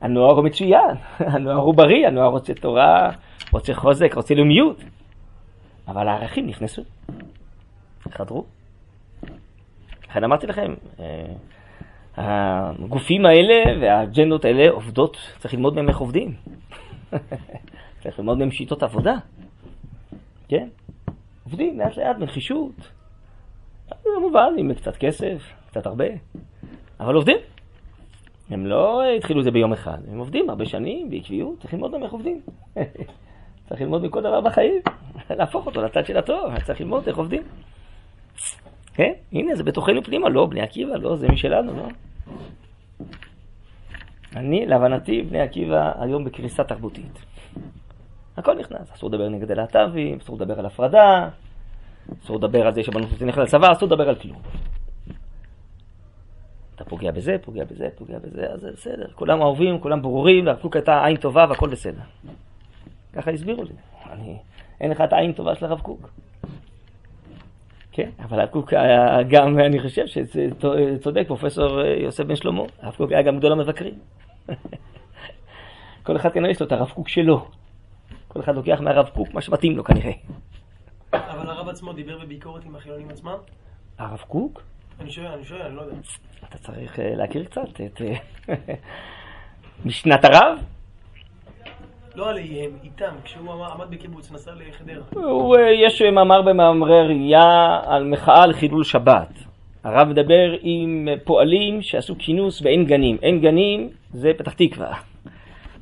[0.02, 0.96] הנוער הוא מצוין,
[1.34, 3.10] הנוער הוא בריא, הנוער רוצה תורה,
[3.52, 4.84] רוצה חוזק, רוצה לאומיות.
[5.88, 6.82] אבל הערכים נכנסו,
[8.12, 8.46] חדרו.
[10.10, 11.26] לכן אמרתי לכם, אה,
[12.18, 16.34] הגופים האלה והאג'נדות האלה עובדות, צריך ללמוד מהם איך עובדים.
[18.02, 19.16] צריך ללמוד מהם שיטות עבודה.
[20.48, 20.68] כן?
[21.44, 22.92] עובדים לאט לאט בנחישות.
[24.04, 26.06] כמובן, עם קצת כסף, קצת הרבה,
[27.00, 27.38] אבל עובדים.
[28.50, 32.04] הם לא התחילו את זה ביום אחד, הם עובדים הרבה שנים, בעקביות, צריך ללמוד גם
[32.04, 32.42] איך עובדים.
[33.70, 34.82] צריך ללמוד מכל דבר בחיים,
[35.30, 37.44] להפוך אותו לצד של הטוב, צריך ללמוד איך עובדים.
[38.94, 41.88] כן, הנה, זה בתוכנו פנימה, לא, בני עקיבא, לא, זה משלנו, לא.
[44.36, 47.20] אני, להבנתי, בני עקיבא היום בקריסה תרבותית.
[48.38, 51.30] הכל נכנס, אסור לדבר נגד הלהט"בים, אסור לדבר על הפרדה,
[52.24, 54.42] אסור לדבר על זה שבנות רוצים ללכת לצבא, אסור לדבר על כלום.
[56.76, 59.08] אתה פוגע בזה, פוגע בזה, פוגע בזה, אז זה בסדר.
[59.16, 62.02] כולם אהובים, כולם ברורים, לרב קוק הייתה עין טובה והכל בסדר.
[63.14, 63.74] ככה הסבירו לי.
[64.12, 64.38] אני,
[64.82, 66.10] אין לך את העין טובה של הרב קוק.
[67.96, 73.12] כן, אבל הרב קוק היה גם, אני חושב שצודק פרופסור יוסף בן שלמה, הרב קוק
[73.12, 73.94] היה גם גדול המבקרים.
[76.06, 77.48] כל אחד כנראה יש לו את הרב קוק שלו.
[78.28, 80.12] כל אחד לוקח מהרב קוק מה שמתאים לו כנראה.
[81.14, 83.38] אבל הרב עצמו דיבר בביקורת עם החילונים עצמם?
[83.98, 84.62] הרב קוק?
[85.00, 85.96] אני שואל, אני שואל, אני לא יודע.
[86.50, 88.56] אתה צריך אה, להכיר קצת את אה,
[89.86, 90.60] משנת הרב.
[92.16, 95.04] לא עליהם, איתם, כשהוא עמד- בקיבוץ, נסע לחדרה.
[95.14, 99.30] הוא, אה, יש מאמר במאמרי ראייה על מחאה על חילול שבת.
[99.84, 103.18] הרב מדבר עם פועלים שעשו כינוס בעין גנים.
[103.22, 104.94] עין גנים זה פתח תקווה.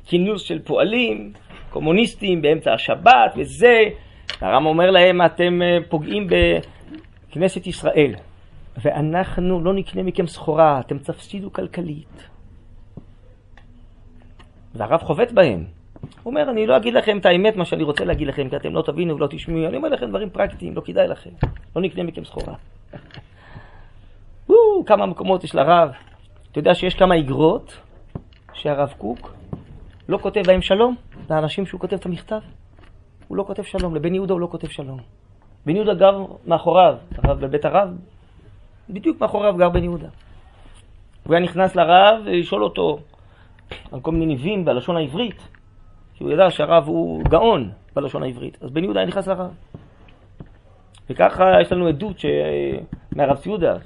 [0.06, 1.32] כינוס של פועלים,
[1.70, 3.82] קומוניסטים באמצע השבת וזה.
[4.40, 6.26] הרב אומר להם, אתם אה, פוגעים
[7.30, 8.14] בכנסת ישראל,
[8.82, 12.28] ואנחנו לא נקנה מכם סחורה, אתם תפסידו כלכלית.
[14.74, 15.64] והרב חובט בהם.
[16.22, 18.74] הוא אומר, אני לא אגיד לכם את האמת, מה שאני רוצה להגיד לכם, כי אתם
[18.74, 19.66] לא תבינו ולא תשמעו.
[19.66, 21.30] אני אומר לכם דברים פרקטיים, לא כדאי לכם.
[21.76, 22.54] לא נקנה מכם סחורה.
[24.86, 25.90] כמה מקומות יש לרב.
[26.50, 27.76] אתה יודע שיש כמה איגרות
[28.52, 29.34] שהרב קוק
[30.08, 30.94] לא כותב בהם שלום
[31.30, 32.40] לאנשים שהוא כותב את המכתב?
[33.28, 34.98] הוא לא כותב שלום, לבן יהודה הוא לא כותב שלום.
[35.66, 37.88] בן יהודה גר מאחוריו, הרב בבית הרב,
[38.90, 40.08] בדיוק מאחוריו גר בן יהודה.
[41.26, 42.98] הוא היה נכנס לרב לשאול אותו
[43.92, 45.48] על כל מיני ניבים בלשון העברית,
[46.14, 48.58] כי הוא ידע שהרב הוא גאון בלשון העברית.
[48.62, 49.54] אז בן יהודה היה נכנס לרב.
[51.10, 52.26] וככה יש לנו עדות ש...
[53.16, 53.76] מהרב ציודה,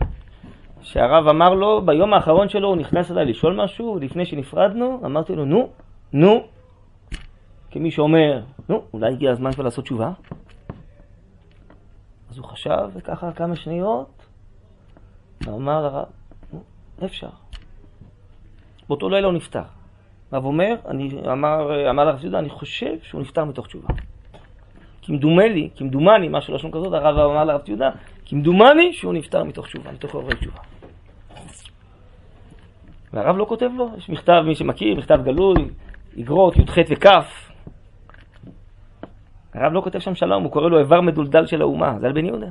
[0.80, 5.44] שהרב אמר לו, ביום האחרון שלו הוא נכנס אליי לשאול משהו, לפני שנפרדנו, אמרתי לו,
[5.44, 5.68] נו,
[6.12, 6.46] נו,
[7.70, 10.10] כמי שאומר, נו, אולי הגיע הזמן כבר לעשות תשובה?
[12.30, 14.26] אז הוא חשב, וככה כמה שניות,
[15.46, 16.06] ואמר לרב,
[16.52, 16.60] נו,
[17.04, 17.30] אפשר.
[18.88, 19.77] באותו לילה הוא נפטר.
[20.32, 23.88] הרב אומר, אני, אמר, אמר לרב ציודה, אני חושב שהוא נפטר מתוך תשובה.
[25.02, 27.90] כמדומה לי, כמדומני, משהו לשון כזאת, הרב אמר לרב ציודה,
[28.26, 30.58] כמדומני שהוא נפטר מתוך תשובה, מתוך עוררי תשובה.
[33.12, 35.68] והרב לא כותב לו, יש מכתב, מי שמכיר, מכתב גלוי,
[36.20, 37.06] אגרות, י"ח וכ'.
[39.54, 42.26] הרב לא כותב שם שלום, הוא קורא לו איבר מדולדל של האומה, זה על בן
[42.26, 42.48] יהודה.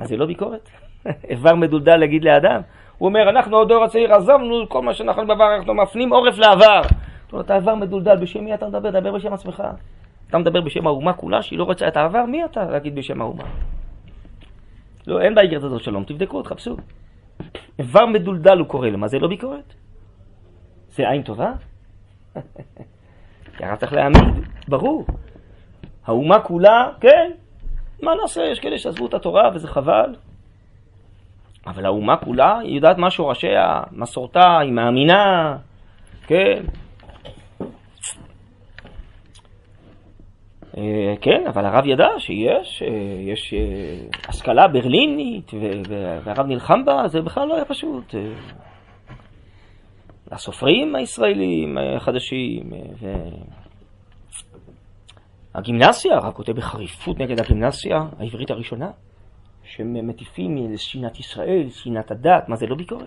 [0.00, 0.70] אז זה לא ביקורת?
[1.30, 2.60] איבר מדולדל להגיד לאדם?
[3.02, 6.80] הוא אומר, אנחנו הדור הצעיר עזבנו כל מה שאנחנו בעבר, אנחנו מפנים עורף לעבר.
[6.80, 8.90] אתה אומר, אתה איבר מדולדל, בשם מי אתה מדבר?
[8.90, 9.62] דבר בשם עצמך.
[10.28, 13.44] אתה מדבר בשם האומה כולה, שהיא לא רוצה את העבר, מי אתה להגיד בשם האומה?
[15.06, 16.76] לא, אין באיגרת הזאת שלום, תבדקו, תחפשו.
[17.78, 19.74] איבר מדולדל הוא קורא לו, מה זה לא ביקורת?
[20.88, 21.52] זה עין טובה?
[23.60, 25.06] הרב צריך להעמיד, ברור.
[26.06, 27.30] האומה כולה, כן,
[28.02, 28.42] מה נעשה?
[28.42, 30.14] יש כאלה שעזבו את התורה וזה חבל.
[31.66, 35.56] אבל האומה כולה, היא יודעת מה שורשיה, מסורתה, היא מאמינה,
[36.26, 36.62] כן.
[40.76, 42.88] אה, כן, אבל הרב ידע שיש, אה,
[43.32, 45.50] יש אה, השכלה ברלינית,
[46.24, 48.14] והרב נלחם בה, זה בכלל לא היה פשוט.
[50.30, 53.14] הסופרים הישראלים החדשים, אה, ו...
[55.54, 58.90] הגימנסיה, הרב כותב בחריפות נגד הגימנסיה העברית הראשונה,
[59.76, 63.06] שהם מטיפים לשנאת ישראל, שנאת הדת, מה זה לא ביקורת?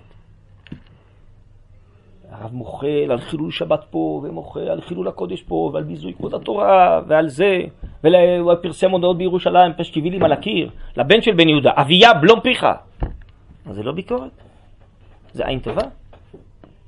[2.31, 7.01] הרב מוחל על חילול שבת פה, ומוחל על חילול הקודש פה, ועל ביזוי כבוד התורה,
[7.07, 7.61] ועל זה,
[8.03, 12.65] והוא פרסם הודעות בירושלים, פשקיבילים על הקיר, לבן של בן יהודה, אביה בלום פיך.
[13.65, 14.31] מה זה לא ביקורת?
[15.33, 15.83] זה עין טובה?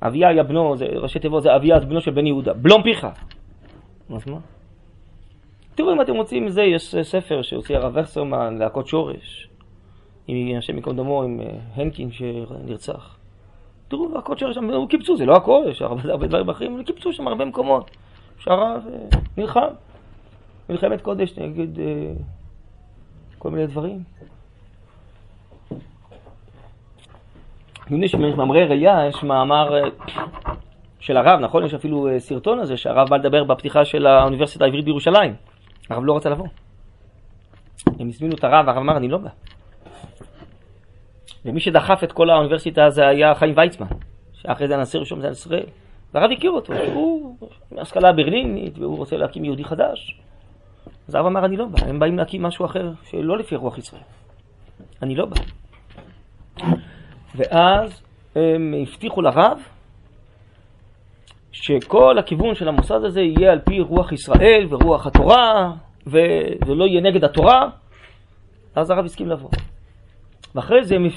[0.02, 3.08] אביה היה בנו, זה ראשי תיבות, זה אביה, בנו של בן יהודה, בלום פיך.
[4.16, 4.38] אז מה?
[5.76, 9.48] תראו אם אתם רוצים זה, יש ספר שהוציא הרב וסרמן, להקות שורש,
[10.28, 13.18] עם השם ייקום דמו, עם אה, הנקין שנרצח.
[13.88, 17.14] תראו, להקות שורש, שם, הוא קיבצו, זה לא הכל, יש הרבה, דברים אחרים, אבל קיבצו
[17.14, 17.92] שם הרבה מקומות.
[18.40, 18.86] שהרב
[19.38, 19.68] נלחם,
[20.70, 21.86] מלחמת קודש נגד אה,
[23.38, 24.04] כל מיני דברים.
[27.92, 29.90] יש מאמרי ראייה, יש מאמר אה,
[31.00, 31.66] של הרב, נכון?
[31.66, 35.36] יש אפילו סרטון הזה שהרב בא לדבר בפתיחה של האוניברסיטה העברית בירושלים.
[35.90, 36.48] הרב לא רצה לבוא.
[38.00, 39.30] הם הזמינו את הרב, הרב אמר, אני לא בא.
[41.48, 43.88] ומי שדחף את כל האוניברסיטה זה היה חיים ויצמן,
[44.34, 45.66] שאחרי זה הנשיא ראשון במדינת ישראל.
[46.14, 47.38] והרב הכיר אותו, שהוא
[47.72, 50.20] מהשכלה ברלינית, והוא רוצה להקים יהודי חדש.
[51.08, 54.02] אז הרב אמר, אני לא בא, הם באים להקים משהו אחר, שלא לפי רוח ישראל.
[55.02, 55.36] אני לא בא.
[57.36, 58.02] ואז
[58.36, 59.60] הם הבטיחו לרב
[61.52, 65.72] שכל הכיוון של המוסד הזה יהיה על פי רוח ישראל ורוח התורה,
[66.08, 67.70] וזה לא יהיה נגד התורה,
[68.76, 69.50] אז הרב הסכים לבוא.
[70.56, 71.08] ואחרי זה הם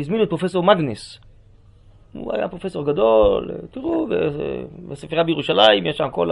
[0.00, 1.20] הזמינו את פרופסור מגנס.
[2.12, 4.08] הוא היה פרופסור גדול, תראו,
[4.88, 6.30] בספרייה בירושלים יש שם כל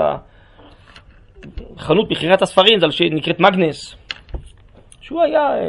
[1.76, 3.96] החנות מכירת הספרים, זה שנקראת מגנס.
[5.00, 5.62] שהוא היה אה,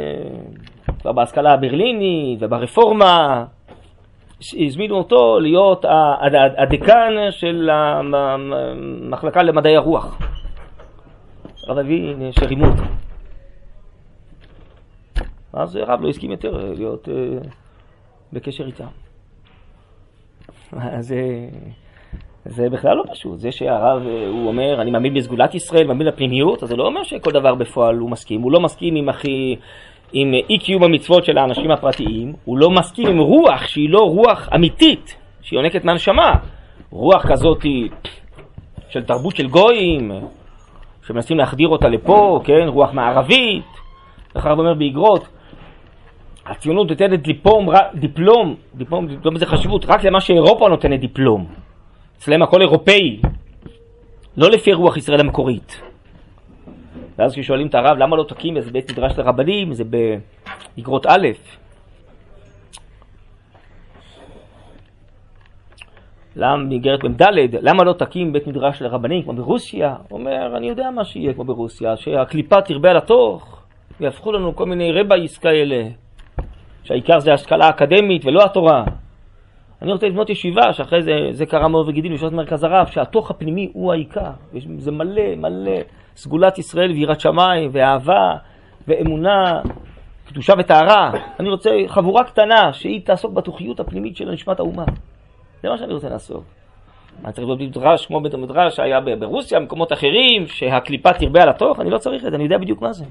[1.00, 3.44] כבר בהשכלה הברלינית וברפורמה,
[4.66, 5.84] הזמינו אותו להיות
[6.58, 10.18] הדיקן של המחלקה למדעי הרוח.
[11.68, 12.82] הרב אבין שרימו אותו.
[15.54, 17.14] אז הרב לא הסכים יותר להיות אה,
[18.32, 18.86] בקשר איתם.
[21.00, 21.48] זה,
[22.44, 23.38] זה בכלל לא פשוט.
[23.38, 27.02] זה שהרב, אה, הוא אומר, אני מאמין בסגולת ישראל, מאמין בפנימיות, אז זה לא אומר
[27.02, 28.42] שכל דבר בפועל הוא מסכים.
[28.42, 29.56] הוא לא מסכים עם הכי...
[30.12, 34.48] עם אי קיום המצוות של האנשים הפרטיים, הוא לא מסכים עם רוח שהיא לא רוח
[34.54, 36.32] אמיתית, שהיא יונקת מהנשמה.
[36.90, 37.66] רוח כזאת
[38.88, 40.10] של תרבות של גויים,
[41.06, 43.64] שמנסים להחדיר אותה לפה, כן, רוח מערבית.
[44.34, 45.28] איך הרב אומר באגרות,
[46.46, 51.46] הציונות נותנת דיפלום, דיפלום, דיפלום, דיפלום זה חשיבות, רק למה שאירופה נותנת דיפלום.
[52.18, 53.20] אצלם הכל אירופאי,
[54.36, 55.80] לא לפי רוח ישראל המקורית.
[57.18, 59.84] ואז כששואלים את הרב למה לא תקים איזה בית מדרש לרבנים, זה
[60.76, 61.28] באגרות א',
[66.36, 67.22] למה באיגרת מ"ד,
[67.62, 69.96] למה לא תקים בית מדרש לרבנים כמו ברוסיה?
[70.08, 73.62] הוא אומר, אני יודע מה שיהיה כמו ברוסיה, שהקליפה תרבה על התוך,
[74.00, 75.84] ויהפכו לנו כל מיני רבייס כאלה,
[76.84, 78.84] שהעיקר זה השכלה אקדמית ולא התורה.
[79.82, 83.70] אני רוצה לבנות ישיבה, שאחרי זה, זה קרה מאוד וגידים לישיבת מרכז הרב, שהתוך הפנימי
[83.72, 84.30] הוא העיקר.
[84.78, 85.72] זה מלא, מלא
[86.16, 88.36] סגולת ישראל ויראת שמיים, ואהבה,
[88.88, 89.60] ואמונה,
[90.28, 91.12] קדושה וטהרה.
[91.40, 94.84] אני רוצה חבורה קטנה, שהיא תעסוק בתוכיות הפנימית של נשמת האומה.
[95.62, 96.44] זה מה שאני רוצה לעסוק.
[97.24, 101.80] אני צריך להיות במדרש כמו בית המדרש שהיה ברוסיה, במקומות אחרים, שהקליפה תרבה על התוך,
[101.80, 103.04] אני לא צריך את זה, אני יודע בדיוק מה זה.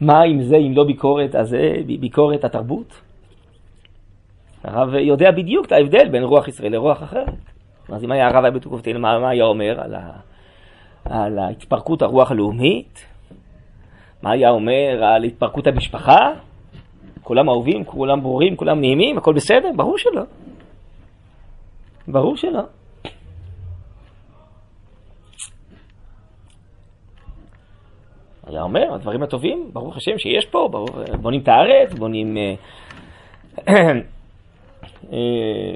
[0.00, 3.00] מה אם זה, אם לא ביקורת, אז זה ביקורת התרבות?
[4.64, 7.34] הרב יודע בדיוק את ההבדל בין רוח ישראל לרוח אחרת.
[7.88, 10.12] אז אם היה הרב היה בתקופתנו, מה, מה היה אומר על, ה,
[11.04, 13.06] על התפרקות הרוח הלאומית?
[14.22, 16.30] מה היה אומר על התפרקות המשפחה?
[17.22, 19.70] כולם אהובים, כולם ברורים, כולם נעימים, הכל בסדר?
[19.76, 20.22] ברור שלא.
[22.08, 22.62] ברור שלא.
[28.46, 30.68] היה אומר, הדברים הטובים, ברוך השם שיש פה,
[31.20, 32.36] בונים את הארץ, בונים...
[32.36, 32.54] אה,
[35.12, 35.18] אה,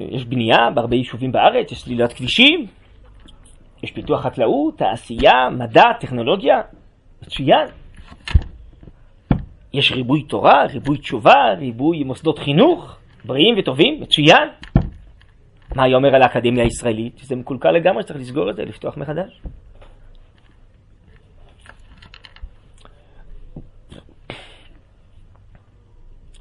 [0.09, 2.65] יש בנייה בהרבה יישובים בארץ, יש סלילת כבישים,
[3.83, 6.61] יש פיתוח חקלאות, תעשייה, מדע, טכנולוגיה,
[7.21, 7.67] מצוין.
[9.73, 14.49] יש ריבוי תורה, ריבוי תשובה, ריבוי מוסדות חינוך, בריאים וטובים, מצוין.
[15.75, 17.17] מה היה אומר על האקדמיה הישראלית?
[17.17, 19.41] שזה מקולקל לגמרי, שצריך לסגור את זה, לפתוח מחדש.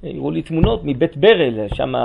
[0.02, 2.00] הראו לי תמונות מבית ברל, שם אה,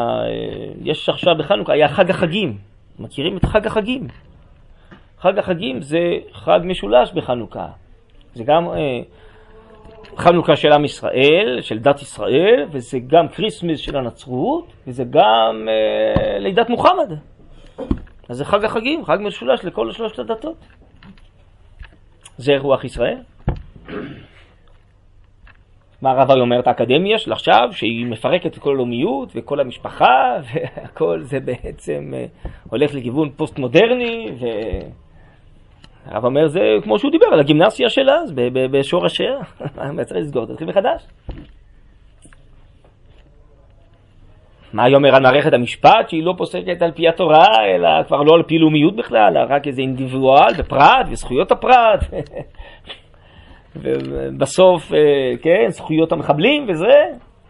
[0.84, 2.58] יש עכשיו בחנוכה, היה חג החגים.
[3.00, 4.08] מכירים את חג החגים?
[5.20, 6.00] חג החגים זה
[6.34, 7.68] חג משולש בחנוכה.
[8.34, 9.00] זה גם אה,
[10.18, 16.40] חנוכה של עם ישראל, של דת ישראל, וזה גם Christmas של הנצרות, וזה גם אה,
[16.40, 17.12] לידת מוחמד.
[18.30, 20.58] אז זה חג החגים, חג משולש לכל שלושת הדתות.
[22.38, 23.18] זה רוח ישראל.
[26.02, 30.38] מה הרב הרי אומר את האקדמיה של עכשיו, שהיא מפרקת את כל הלאומיות וכל המשפחה,
[30.54, 32.26] והכל זה בעצם אה,
[32.70, 34.28] הולך לכיוון פוסט מודרני,
[36.10, 38.34] והרב אומר זה כמו שהוא דיבר על הגימנסיה של אז,
[38.72, 39.40] בשורשיה,
[39.96, 40.46] מה צריך לסגור?
[40.46, 41.08] תתחיל מחדש.
[44.74, 48.36] מה היא אומר על מערכת המשפט, שהיא לא פוסקת על פי התורה, אלא כבר לא
[48.36, 52.00] על פי לאומיות בכלל, אלא רק איזה אינדיבידואל ופרט וזכויות הפרט.
[53.82, 56.94] ובסוף, אה, כן, זכויות המחבלים וזה,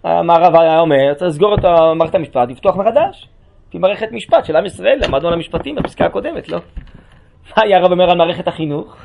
[0.04, 1.66] המערב היה אומר, צריך לסגור את
[1.96, 3.28] מערכת המשפט, לפתוח מחדש.
[3.72, 6.58] כי מערכת משפט של עם ישראל, למדנו על המשפטים בפסקה הקודמת, לא?
[7.58, 8.96] מה היה הרב אומר על מערכת החינוך?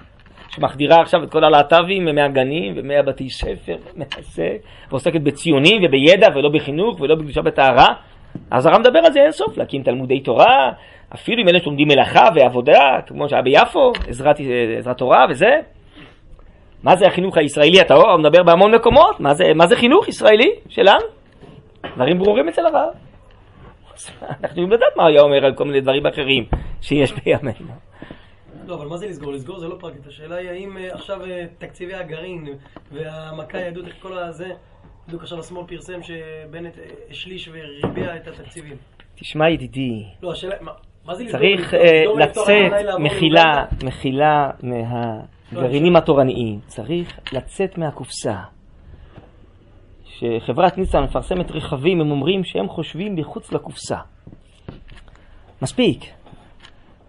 [0.49, 4.49] שמחדירה עכשיו את כל הלהט"בים מהגנים ומהבתי ספר, ומעשה,
[4.91, 7.89] ועוסקת בציונים ובידע ולא בחינוך ולא בקדושה בטהרה.
[8.51, 10.71] אז הרב מדבר על זה אין סוף, להקים תלמודי תורה,
[11.15, 14.37] אפילו עם אלה שלומדים מלאכה ועבודה, כמו שהיה ביפו, עזרת,
[14.79, 15.51] עזרת תורה וזה.
[16.83, 18.11] מה זה החינוך הישראלי הטהור?
[18.11, 19.21] הוא מדבר בהמון מקומות.
[19.21, 21.05] מה זה, מה זה חינוך ישראלי שלנו?
[21.97, 22.89] דברים ברורים אצל הרב.
[24.23, 26.45] אנחנו יכולים לדעת מה היה אומר על כל מיני דברים אחרים
[26.81, 27.73] שיש בימינו.
[28.67, 29.33] לא, אבל מה זה לסגור?
[29.33, 30.07] לסגור זה לא פרקטית.
[30.07, 32.47] השאלה היא האם אה, עכשיו אה, תקציבי הגרעין
[32.93, 34.51] והמכה יהדות, איך כל הזה,
[35.07, 38.77] בדיוק עכשיו השמאל פרסם שבנט אה, השליש וריבע את התקציבים.
[39.15, 40.73] תשמע ידידי, לא, השאלה, מה-
[41.07, 41.41] מה זה לסגור?
[41.41, 41.75] צריך
[42.19, 42.49] לצאת
[42.85, 45.21] לעבור מחילה, לאוגנדה?
[45.53, 46.61] מחילה מהגרעינים התורניים.
[46.67, 48.37] צריך לצאת מהקופסה.
[50.05, 53.97] שחברת ניסן מפרסמת רכבים, הם אומרים שהם חושבים מחוץ לקופסה.
[55.63, 56.05] מספיק.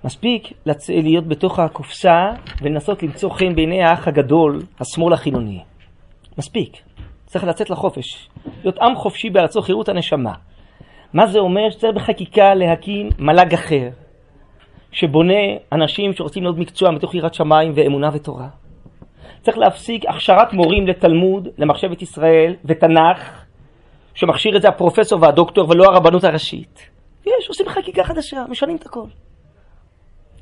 [0.04, 0.90] מספיק לצ...
[0.90, 2.32] להיות בתוך הקופסה
[2.62, 5.64] ולנסות למצוא חן בעיני האח הגדול, השמאל החילוני.
[6.38, 6.78] מספיק.
[7.26, 8.30] צריך לצאת לחופש.
[8.64, 10.34] להיות עם חופשי בארצו חירות הנשמה.
[11.14, 11.70] מה זה אומר?
[11.70, 13.90] שצריך בחקיקה להקים מל"ג אחר,
[14.92, 18.48] שבונה אנשים שרוצים ללמוד מקצוע מתוך יראת שמיים ואמונה ותורה.
[19.42, 23.44] צריך להפסיק הכשרת מורים לתלמוד, למחשבת ישראל ותנ"ך,
[24.14, 26.90] שמכשיר את זה הפרופסור והדוקטור ולא הרבנות הראשית.
[27.26, 29.06] יש, עושים חקיקה חדשה, משנים את הכל.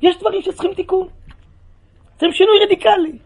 [0.02, 1.06] יש דברים שצריכים תיקון.
[2.16, 3.18] צריכים שינוי רדיקלי.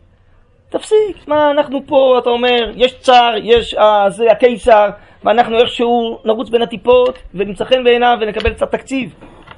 [0.68, 4.89] תפסיק, מה אנחנו פה, אתה אומר, יש צר, יש אה, זה הקיסר,
[5.25, 9.14] ואנחנו איכשהו נרוץ בין הטיפות ונמצא חן בעיניו ונקבל קצת תקציב.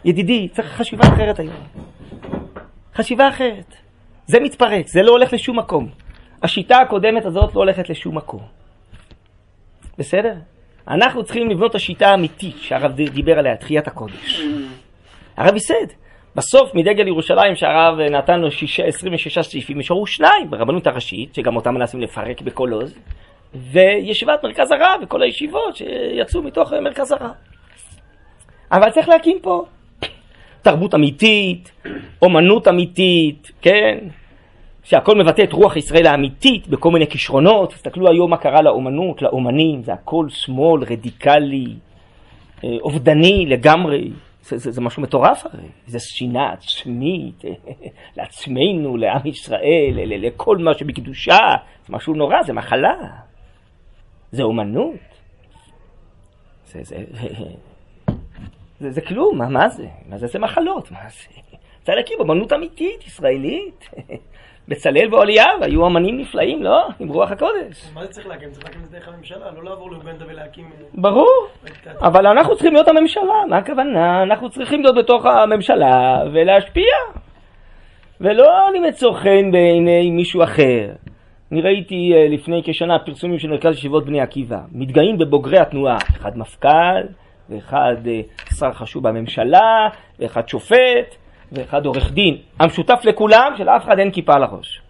[0.06, 1.54] ידידי, צריך חשיבה אחרת היום.
[2.94, 3.74] חשיבה אחרת.
[4.26, 5.88] זה מתפרק, זה לא הולך לשום מקום.
[6.42, 8.40] השיטה הקודמת הזאת לא הולכת לשום מקום.
[9.98, 10.34] בסדר?
[10.88, 14.42] אנחנו צריכים לבנות את השיטה האמיתית שהרב דיבר עליה, תחיית הקודש.
[15.36, 15.86] הרב ייסד.
[16.34, 21.74] בסוף מדגל ירושלים שהרב נתן לו שישה, 26 סעיפים, נשארו שניים ברבנות הראשית, שגם אותם
[21.74, 22.98] מנסים לפרק בכל עוז,
[23.54, 27.30] וישיבת מרכז הרב וכל הישיבות שיצאו מתוך מרכז הרב.
[28.72, 29.64] אבל צריך להקים פה
[30.66, 31.72] תרבות אמיתית,
[32.22, 33.98] אומנות אמיתית, כן?
[34.84, 37.72] שהכל מבטא את רוח ישראל האמיתית בכל מיני כישרונות.
[37.72, 41.74] תסתכלו היום מה קרה לאומנות, לאומנים, זה הכל שמאל, רדיקלי,
[42.64, 44.10] אה, אובדני לגמרי.
[44.42, 47.42] זה, זה, זה משהו מטורף הרי, זה שנאה עצמית
[48.16, 51.38] לעצמנו, לעם ישראל, לכל מה שבקדושה,
[51.86, 52.94] זה משהו נורא, זה מחלה,
[54.32, 54.94] זה אומנות.
[56.66, 56.96] זה, זה,
[58.80, 59.86] זה, זה כלום, מה, מה זה?
[60.08, 60.26] מה זה?
[60.26, 61.40] זה מחלות, מה זה?
[61.84, 63.88] צריך להקים אמנות אמיתית, ישראלית.
[64.68, 66.88] בצלאל ואליאב היו אמנים נפלאים, לא?
[67.00, 67.90] עם רוח הקודש.
[67.94, 68.50] מה זה צריך להקים?
[68.50, 70.70] צריך להקים את זה דרך הממשלה, לא לעבור לאוגנדה ולהקים...
[70.94, 71.46] ברור.
[71.64, 71.92] מדיטציה.
[72.00, 74.22] אבל אנחנו צריכים להיות הממשלה, מה הכוונה?
[74.22, 76.94] אנחנו צריכים להיות בתוך הממשלה ולהשפיע.
[78.20, 80.88] ולא למצוא חן בעיני מישהו אחר.
[81.52, 86.38] אני ראיתי אה, לפני כשנה פרסומים של מרכז ישיבות בני עקיבא, מתגאים בבוגרי התנועה, אחד
[86.38, 87.02] מפכ"ל,
[87.50, 88.20] ואחד אה,
[88.58, 89.88] שר חשוב בממשלה,
[90.18, 91.16] ואחד שופט,
[91.52, 92.36] ואחד עורך דין.
[92.60, 94.80] המשותף לכולם, שלאף אחד אין כיפה על הראש.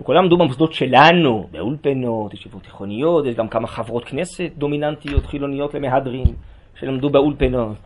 [0.00, 6.34] וכולם למדו במוסדות שלנו, באולפנות, ישיבות תיכוניות, יש גם כמה חברות כנסת דומיננטיות, חילוניות למהדרין,
[6.80, 7.76] שלמדו באולפנות.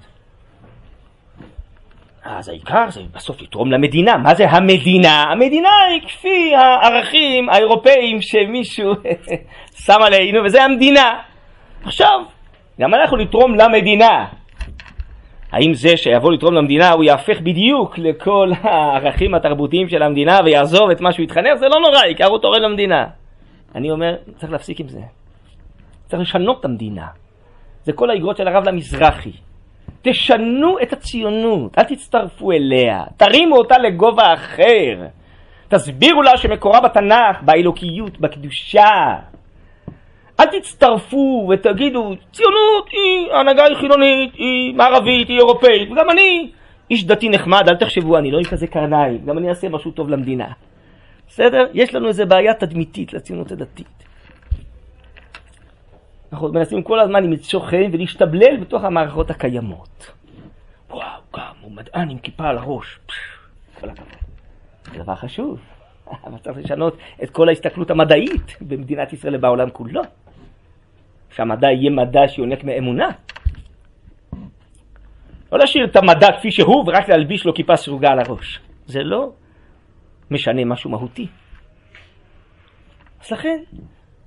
[2.25, 4.17] אז העיקר זה בסוף לתרום למדינה.
[4.17, 5.23] מה זה המדינה?
[5.23, 8.93] המדינה היא כפי הערכים האירופאים שמישהו
[9.85, 11.21] שם עלינו, וזה המדינה.
[11.85, 12.21] עכשיו,
[12.81, 14.27] גם אנחנו לתרום למדינה.
[15.53, 21.01] האם זה שיבוא לתרום למדינה הוא יהפך בדיוק לכל הערכים התרבותיים של המדינה ויעזוב את
[21.01, 21.55] מה שהוא התחנך?
[21.55, 23.07] זה לא נורא, העיקר הוא תורם למדינה.
[23.75, 25.01] אני אומר, צריך להפסיק עם זה.
[26.07, 27.07] צריך לשנות את המדינה.
[27.85, 29.33] זה כל האגרות של הרב למזרחי.
[30.03, 35.07] תשנו את הציונות, אל תצטרפו אליה, תרימו אותה לגובה אחר.
[35.69, 39.17] תסבירו לה שמקורה בתנ"ך, באלוקיות, בקדושה.
[40.41, 46.51] אל תצטרפו ותגידו, ציונות היא, ההנהגה היא חילונית, היא מערבית, היא אירופאית, וגם אני
[46.91, 50.09] איש דתי נחמד, אל תחשבו, אני לא איש כזה קרניים, גם אני אעשה משהו טוב
[50.09, 50.53] למדינה.
[51.29, 51.67] בסדר?
[51.75, 54.05] יש לנו איזו בעיה תדמיתית לציונות הדתית.
[56.33, 60.13] אנחנו מנסים כל הזמן למצוא חן ולהשתבלל בתוך המערכות הקיימות.
[60.91, 62.99] וואו, גם הוא מדען עם כיפה על הראש.
[63.81, 64.09] כל הכבוד.
[64.93, 65.59] זה דבר חשוב.
[66.27, 70.03] אבל צריך לשנות את כל ההסתכלות המדעית במדינת ישראל ובעולם כולו.
[71.35, 73.09] שהמדע יהיה מדע שיונק מאמונה.
[75.53, 78.61] לא להשאיר את המדע כפי שהוא ורק להלביש לו כיפה סרוגה על הראש.
[78.87, 79.33] זה לא
[80.31, 81.27] משנה משהו מהותי.
[83.25, 83.63] אז לכן,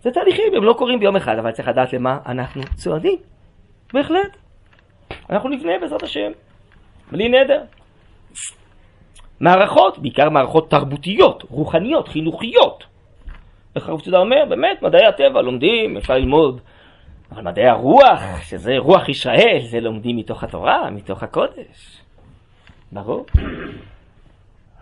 [0.01, 3.19] זה תהליכים, הם לא קורים ביום אחד, אבל צריך לדעת למה אנחנו צועדים.
[3.93, 4.37] בהחלט.
[5.29, 6.31] אנחנו נבנה בעזרת השם,
[7.11, 7.61] בלי נדר.
[9.39, 12.83] מערכות, בעיקר מערכות תרבותיות, רוחניות, חינוכיות.
[13.75, 16.61] איך הרב צודה אומר, באמת, מדעי הטבע לומדים, אפשר ללמוד.
[17.31, 22.01] אבל מדעי הרוח, שזה רוח ישראל, זה לומדים מתוך התורה, מתוך הקודש.
[22.91, 23.25] ברור.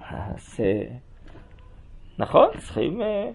[0.09, 0.83] אז אה,
[2.19, 2.47] נכון?
[2.57, 3.29] צריכים אה,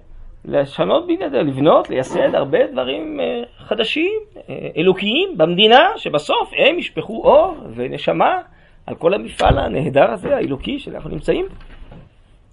[0.44, 7.56] לשנות בגלל לבנות, לייסד הרבה דברים אה, חדשים, אה, אלוקיים במדינה, שבסוף הם ישפכו אור
[7.74, 8.38] ונשמה
[8.86, 11.46] על כל המפעל הנהדר הזה, האלוקי, שאנחנו נמצאים.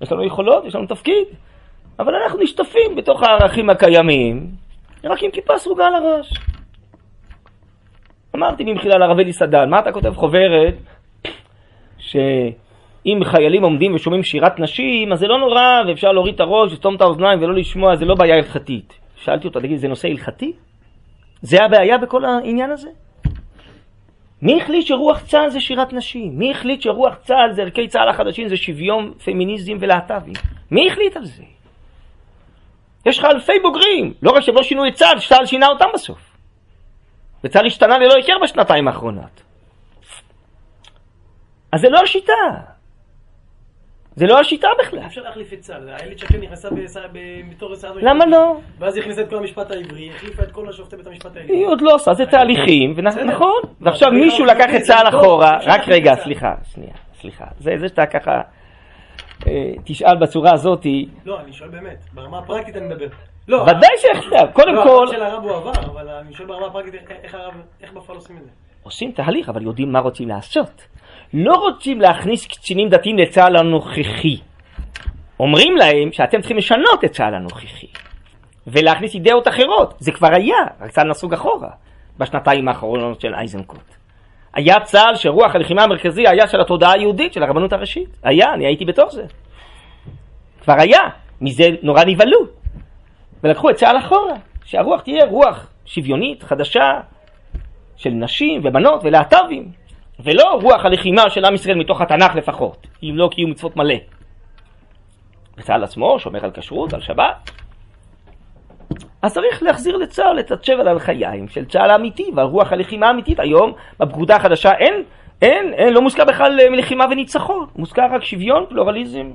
[0.01, 1.27] יש לנו יכולות, יש לנו תפקיד,
[1.99, 4.47] אבל אנחנו נשטפים בתוך הערכים הקיימים,
[5.03, 6.33] רק עם כיפה סרוגה על הראש.
[8.35, 10.75] אמרתי במחילה לרב אלי סדן, מה אתה כותב חוברת
[11.97, 16.95] שאם חיילים עומדים ושומעים שירת נשים, אז זה לא נורא, ואפשר להוריד את הראש, לסתום
[16.95, 18.93] את האוזניים ולא לשמוע, זה לא בעיה הלכתית.
[19.15, 20.53] שאלתי אותה, תגיד, זה נושא הלכתי?
[21.41, 22.89] זה הבעיה בכל העניין הזה?
[24.41, 26.37] מי החליט שרוח צה"ל זה שירת נשים?
[26.37, 30.33] מי החליט שרוח צה"ל זה ערכי צה"ל החדשים, זה שוויון, פמיניזם ולהט"בים?
[30.71, 31.43] מי החליט על זה?
[33.07, 36.17] יש לך אלפי בוגרים, לא רק שהם לא שינו את צה"ל, צה"ל שינה אותם בסוף.
[37.43, 39.43] וצה"ל השתנה ללא היכר בשנתיים האחרונות.
[41.73, 42.33] אז זה לא השיטה.
[44.15, 45.05] זה לא השיטה בכלל.
[45.05, 45.89] אפשר להחליף את צה"ל.
[45.89, 46.69] איילת שקד נכנסה
[47.51, 48.25] בתור שרת למה.
[48.25, 48.57] לא?
[48.79, 51.57] ואז היא הכניסה את כל המשפט העברי, החליפה את כל השופטי בית המשפט העליון.
[51.57, 53.23] היא עוד לא עושה, זה תהליכים, ונ- בסדר.
[53.23, 53.61] נכון.
[53.81, 56.23] ועכשיו אבל מישהו לקח את צה"ל אחורה, רק רגע, את צה"ל.
[56.23, 57.45] סליחה, שנייה, סליחה.
[57.59, 58.41] זה שאתה ככה אה,
[59.83, 63.05] תשאל בצורה הזאתי, לא, אני שואל באמת, ברמה הפרקטית אני מדבר.
[63.47, 64.51] לא, ודאי שאפשר.
[64.53, 67.35] קודם לא, כל, הרב של הרב הוא עבר, אבל אני שואל ברמה הפרקטית איך- איך
[67.35, 68.49] הרב, איך בפועל עושים את זה.
[68.83, 70.87] עושים תהליך, אבל יודעים מה רוצים לעשות.
[71.33, 74.37] לא רוצים להכניס קצינים דתיים לצה"ל הנוכחי.
[75.39, 77.87] אומרים להם שאתם צריכים לשנות את צה"ל הנוכחי.
[78.67, 79.93] ולהכניס אידאות אחרות.
[79.99, 81.69] זה כבר היה, רק צה"ל נסוג אחורה.
[82.17, 83.96] בשנתיים האחרונות של אייזנקוט.
[84.57, 88.17] היה צה"ל שרוח הלחימה המרכזי היה של התודעה היהודית, של הרבנות הראשית.
[88.23, 89.23] היה, אני הייתי בתוך זה.
[90.61, 91.01] כבר היה.
[91.41, 92.39] מזה נורא נבהלו.
[93.43, 94.35] ולקחו את צה"ל אחורה.
[94.65, 96.99] שהרוח תהיה רוח שוויונית, חדשה,
[97.97, 99.71] של נשים ובנות ולהט"בים,
[100.19, 103.95] ולא רוח הלחימה של עם ישראל מתוך התנ"ך לפחות, אם לא קיום מצוות מלא.
[105.57, 107.51] וצה"ל עצמו שומר על כשרות, על שבת.
[109.21, 113.39] אז צריך להחזיר לצה"ל את הצ'בל על חיים של צה"ל האמיתי ועל רוח הלחימה האמיתית.
[113.39, 115.03] היום בפקודה החדשה אין,
[115.41, 119.31] אין, אין, לא מוזכר בכלל אה, מלחימה וניצחון, מוזכר רק שוויון, פלורליזם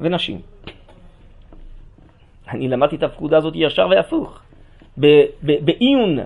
[0.00, 0.40] ונשים.
[2.48, 4.38] אני למדתי את הפקודה הזאת ישר והפוך,
[5.42, 6.18] בעיון,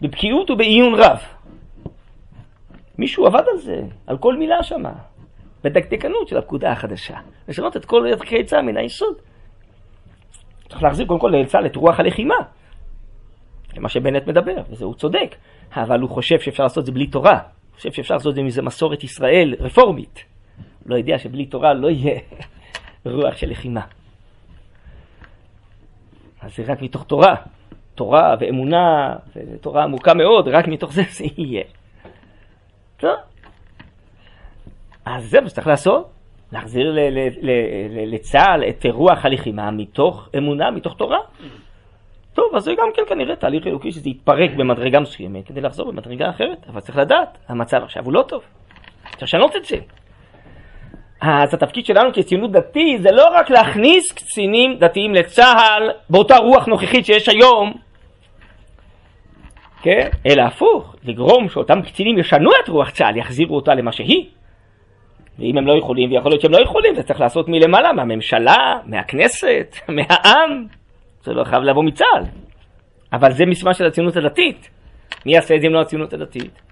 [0.00, 1.18] בבקיאות ובעיון רב.
[2.98, 4.92] מישהו עבד על זה, על כל מילה שמה,
[5.64, 7.16] בדקדקנות של הפקודה החדשה.
[7.48, 9.14] לשנות את כל ערכי צה"ל מן היסוד.
[10.68, 12.34] צריך להחזיר קודם כל לצה"ל את רוח הלחימה.
[13.74, 15.34] זה מה שבנט מדבר, וזה הוא צודק.
[15.76, 17.32] אבל הוא חושב שאפשר לעשות את זה בלי תורה.
[17.32, 20.24] הוא חושב שאפשר לעשות את זה מאיזה מסורת ישראל רפורמית.
[20.86, 22.20] לא יודע שבלי תורה לא יהיה
[23.04, 23.80] רוח של לחימה.
[26.40, 27.34] אז זה רק מתוך תורה.
[27.94, 31.64] תורה ואמונה, ותורה עמוקה מאוד, רק מתוך זה זה יהיה.
[32.96, 33.16] טוב.
[35.04, 36.10] אז זה מה שצריך לעשות,
[36.52, 36.96] להחזיר
[38.06, 41.18] לצה"ל את רוח הלחימה מתוך אמונה, מתוך תורה.
[42.34, 46.30] טוב, אז זה גם כן כנראה תהליך אלוקי שזה יתפרק במדרגה מסוימת כדי לחזור במדרגה
[46.30, 48.42] אחרת, אבל צריך לדעת, המצב עכשיו הוא לא טוב.
[49.10, 49.76] צריך לשנות את זה.
[51.20, 57.06] אז התפקיד שלנו כציונות דתי זה לא רק להכניס קצינים דתיים לצה"ל באותה רוח נוכחית
[57.06, 57.72] שיש היום,
[59.82, 60.08] כן?
[60.26, 64.26] אלא הפוך, לגרום שאותם קצינים ישנו את רוח צה"ל, יחזירו אותה למה שהיא.
[65.38, 69.76] ואם הם לא יכולים, ויכול להיות שהם לא יכולים, זה צריך לעשות מלמעלה, מהממשלה, מהכנסת,
[69.96, 70.66] מהעם.
[71.22, 72.22] זה לא חייב לבוא מצה"ל.
[73.12, 74.70] אבל זה משימה של הציונות הדתית.
[75.26, 76.62] מי יעשה את זה אם לא הציונות הדתית?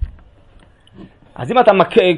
[1.34, 1.72] אז אם אתה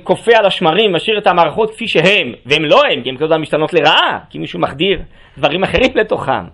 [0.05, 3.75] כופה על השמרים, משאיר את המערכות כפי שהם, והם לא הם, כי הם כמובן משתנות
[3.75, 5.03] לרעה, כי מישהו מחדיר
[5.39, 6.45] דברים אחרים לתוכם.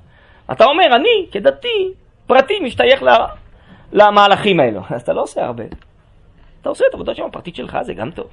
[0.53, 1.93] אתה אומר, אני, כדתי,
[2.27, 3.09] פרטי, משתייך ל...
[3.93, 4.81] למהלכים האלו.
[4.91, 5.65] אז אתה לא עושה הרבה.
[6.61, 8.27] אתה עושה את העבודה שם הפרטית שלך, זה גם טוב.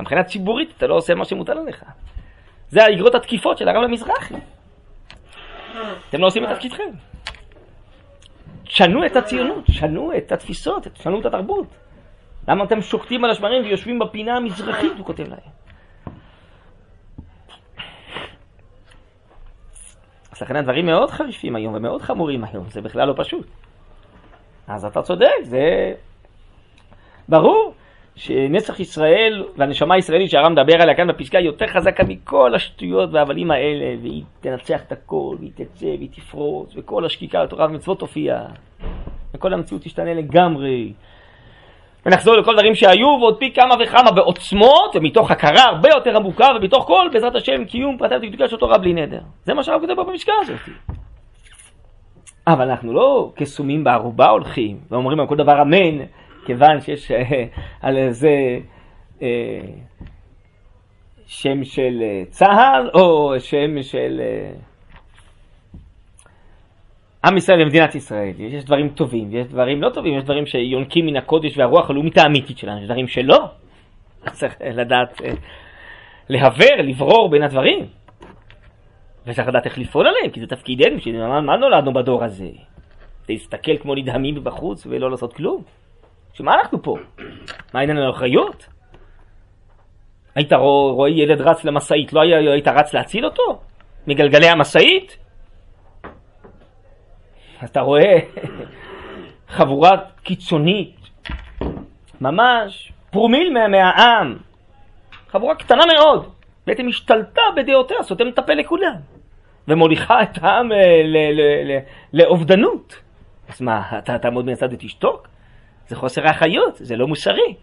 [0.00, 1.84] מבחינה ציבורית אתה לא עושה מה שמוטל עליך.
[2.68, 4.34] זה האגרות התקיפות של הרב המזרחי.
[6.08, 6.90] אתם לא עושים את תפקידכם.
[8.64, 11.66] שנו את הציונות, שנו את התפיסות, שנו את התרבות.
[12.48, 15.54] למה אתם שוקטים על השמרים ויושבים בפינה המזרחית, הוא כותב להם.
[20.32, 23.46] אז לכן הדברים מאוד חריפים היום ומאוד חמורים היום, זה בכלל לא פשוט.
[24.68, 25.94] אז אתה צודק, זה
[27.28, 27.74] ברור
[28.16, 33.96] שנצח ישראל והנשמה הישראלית שהרב מדבר עליה כאן בפסקה יותר חזקה מכל השטויות וההבלים האלה,
[34.02, 38.40] והיא תנצח את הכל, והיא תצא, והיא תפרוץ, וכל השקיקה לתורה ומצוות תופיע,
[39.34, 40.92] וכל המציאות תשתנה לגמרי.
[42.06, 46.84] ונחזור לכל דברים שהיו, ועוד פי כמה וכמה בעוצמות, ומתוך הכרה הרבה יותר עמוקה, ומתוך
[46.84, 49.20] כל, בעזרת השם, קיום פרטי ודקדוקה של תורה בלי נדר.
[49.44, 50.60] זה מה שהרב כותב פה בפסקה הזאת.
[52.46, 56.04] אבל אנחנו לא כסומים בערובה הולכים, ואומרים על כל דבר אמן,
[56.44, 57.44] כיוון שיש אה,
[57.80, 58.58] על זה
[59.22, 59.60] אה,
[61.26, 64.20] שם של אה, צה"ל, או שם של
[67.24, 71.16] עם ישראל ומדינת ישראל, יש דברים טובים ויש דברים לא טובים, יש דברים שיונקים מן
[71.16, 73.38] הקודש והרוח הלאומית האמיתית שלנו, יש דברים שלא.
[74.32, 75.20] צריך לדעת
[76.28, 77.86] להבר, לברור בין הדברים.
[79.26, 80.96] וצריך לדעת איך לפעול עליהם, כי זה תפקידנו,
[81.28, 82.48] מה, מה נולדנו בדור הזה?
[83.28, 85.62] להסתכל כמו נדהמים מבחוץ ולא לעשות כלום?
[86.34, 86.96] שמה אנחנו פה?
[87.74, 88.66] מה אין לנו אחריות?
[90.34, 93.60] היית רואה ילד רץ למשאית, לא היית רץ להציל אותו?
[94.06, 95.16] מגלגלי המשאית?
[97.64, 98.18] אתה רואה
[99.56, 99.90] חבורה
[100.22, 100.96] קיצונית,
[102.20, 104.38] ממש פרומיל מהעם,
[105.28, 106.32] חבורה קטנה מאוד,
[106.66, 108.94] בעצם השתלטה בדעותיה, סותמת את הפה לכולם,
[109.68, 111.02] ומוליכה את העם אה,
[112.12, 113.00] לאובדנות.
[113.48, 115.33] אז מה, אתה תעמוד מהצד ותשתוק?
[115.88, 117.54] זה חוסר האחריות, זה לא מוסרי.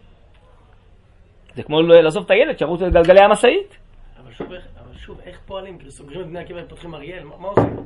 [1.54, 3.76] זה כמו לעזוב את הילד שירוץ לגלגלי המשאית.
[4.22, 5.78] אבל שוב, אבל שוב, איך פועלים?
[5.78, 7.76] כאילו סוגרים את בני עקיבא ופותחים אריאל, מה עושים?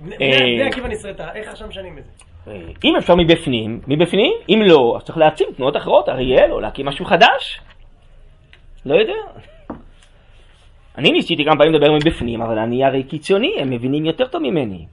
[0.00, 2.10] בני אה, עקיבא נסרטה, איך עכשיו משנים את זה?
[2.50, 6.86] אה, אם אפשר מבפנים, מבפנים, אם לא, אז צריך להעצים תנועות אחרות, אריאל, או להקים
[6.86, 7.60] משהו חדש.
[8.86, 9.42] לא יודע.
[10.98, 14.86] אני ניסיתי כמה פעמים לדבר מבפנים, אבל אני הרי קיצוני, הם מבינים יותר טוב ממני.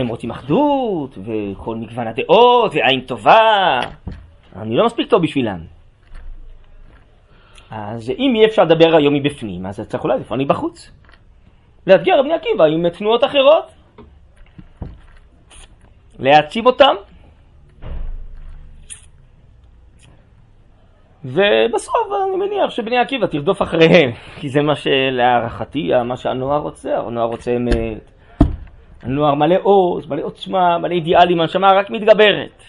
[0.00, 3.80] הם רוצים אחדות, וכל מגוון הדעות, ועין טובה.
[4.56, 5.58] אני לא מספיק טוב בשבילם.
[7.70, 10.90] אז אם אי אפשר לדבר היום מבפנים, אז צריך אולי לפעמים בחוץ.
[11.86, 13.72] לאתגר בני עקיבא עם תנועות אחרות.
[16.18, 16.94] להעציב אותם.
[21.24, 27.26] ובסוף אני מניח שבני עקיבא תרדוף אחריהם, כי זה מה שלהערכתי, מה שהנוער רוצה, הנוער
[27.26, 28.13] רוצה אמת.
[29.04, 32.62] הנוער מלא עוז, מלא עוצמה, מלא אידיאלים, הנשמה רק מתגברת.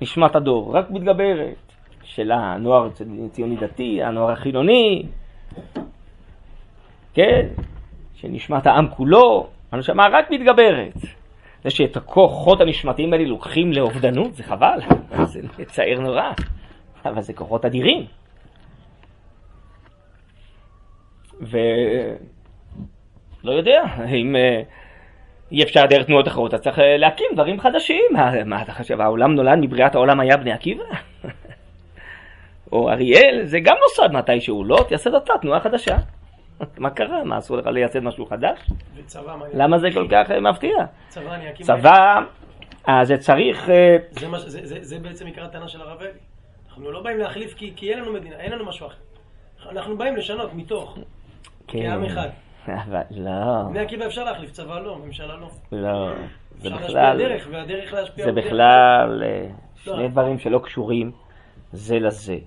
[0.00, 1.66] נשמת הדור, רק מתגברת.
[2.16, 2.88] של הנוער
[3.26, 5.02] הציוני דתי, הנוער החילוני,
[7.14, 7.46] כן?
[8.14, 10.94] שנשמת העם כולו, הנשמה רק מתגברת.
[11.64, 14.80] זה שאת הכוחות הנשמתיים האלה לוקחים לאובדנות, זה חבל,
[15.24, 16.30] זה מצער נורא,
[17.04, 18.06] אבל זה כוחות אדירים.
[21.40, 21.52] ולא
[23.52, 24.62] יודע, אם אה,
[25.52, 28.02] אי אפשר דרך תנועות אחרות, אז צריך אה, להקים דברים חדשים.
[28.12, 30.84] מה, מה אתה חושב, העולם נולד מבריאת העולם היה בני עקיבא?
[32.72, 34.84] או אריאל, זה גם נוסד מתישהו, לא?
[34.88, 35.96] תייסד אתה תנועה חדשה.
[36.78, 37.24] מה קרה?
[37.24, 38.58] מה, אסור לך לייסד משהו חדש?
[38.96, 39.44] וצבא, מה...
[39.54, 40.76] למה זה כל כך אה, מפתיע?
[41.08, 41.66] צבא, אני אקים...
[41.66, 42.20] צבא,
[42.86, 43.70] אז זה צריך...
[43.70, 46.10] אה, זה, מה, זה, זה, זה בעצם עיקר הטענה של הרב אלי.
[46.68, 48.96] אנחנו לא באים להחליף כי, כי אין לנו מדינה, אין לנו משהו אחר.
[49.70, 50.98] אנחנו באים לשנות מתוך,
[51.66, 51.78] כן.
[51.82, 52.28] כעם אחד.
[52.74, 53.62] אבל לא.
[53.70, 55.48] בני עקיבא אפשר להחליף, צבא לא, ממשלה לא.
[55.72, 56.12] לא.
[56.58, 57.18] זה בכלל...
[57.18, 58.24] דרך, והדרך להשפיע...
[58.24, 60.08] זה בכלל אה, שני לא.
[60.08, 61.12] דברים שלא קשורים
[61.72, 62.38] זה לזה.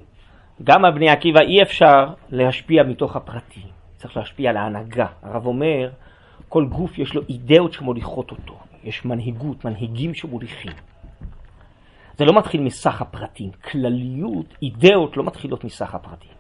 [0.64, 5.06] גם על בני עקיבא אי אפשר להשפיע מתוך הפרטים, צריך להשפיע על ההנהגה.
[5.24, 5.90] הרב אומר,
[6.50, 10.72] כל גוף יש לו אידאות שמוליכות אותו, יש מנהיגות, מנהיגים שמוליכים.
[12.18, 16.32] זה לא מתחיל מסך הפרטים, כלליות, אידאות לא מתחילות מסך הפרטים.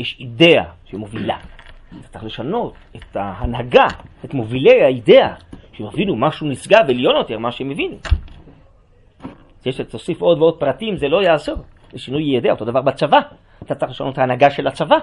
[0.00, 1.38] יש אידאה שמובילה.
[1.88, 3.86] אתה צריך לשנות את ההנהגה,
[4.24, 5.34] את מובילי האידאה,
[5.72, 7.96] שהם יבינו משהו נשגב עליון יותר ממה שהם הבינו.
[9.64, 11.56] זה שתוסיף עוד ועוד פרטים, זה לא יעזור.
[11.92, 13.18] זה שינוי ידע, אותו דבר בצבא.
[13.62, 14.96] אתה צריך לשנות את ההנהגה של הצבא.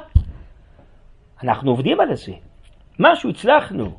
[1.44, 2.34] אנחנו עובדים על זה.
[3.00, 3.92] משהו הצלחנו,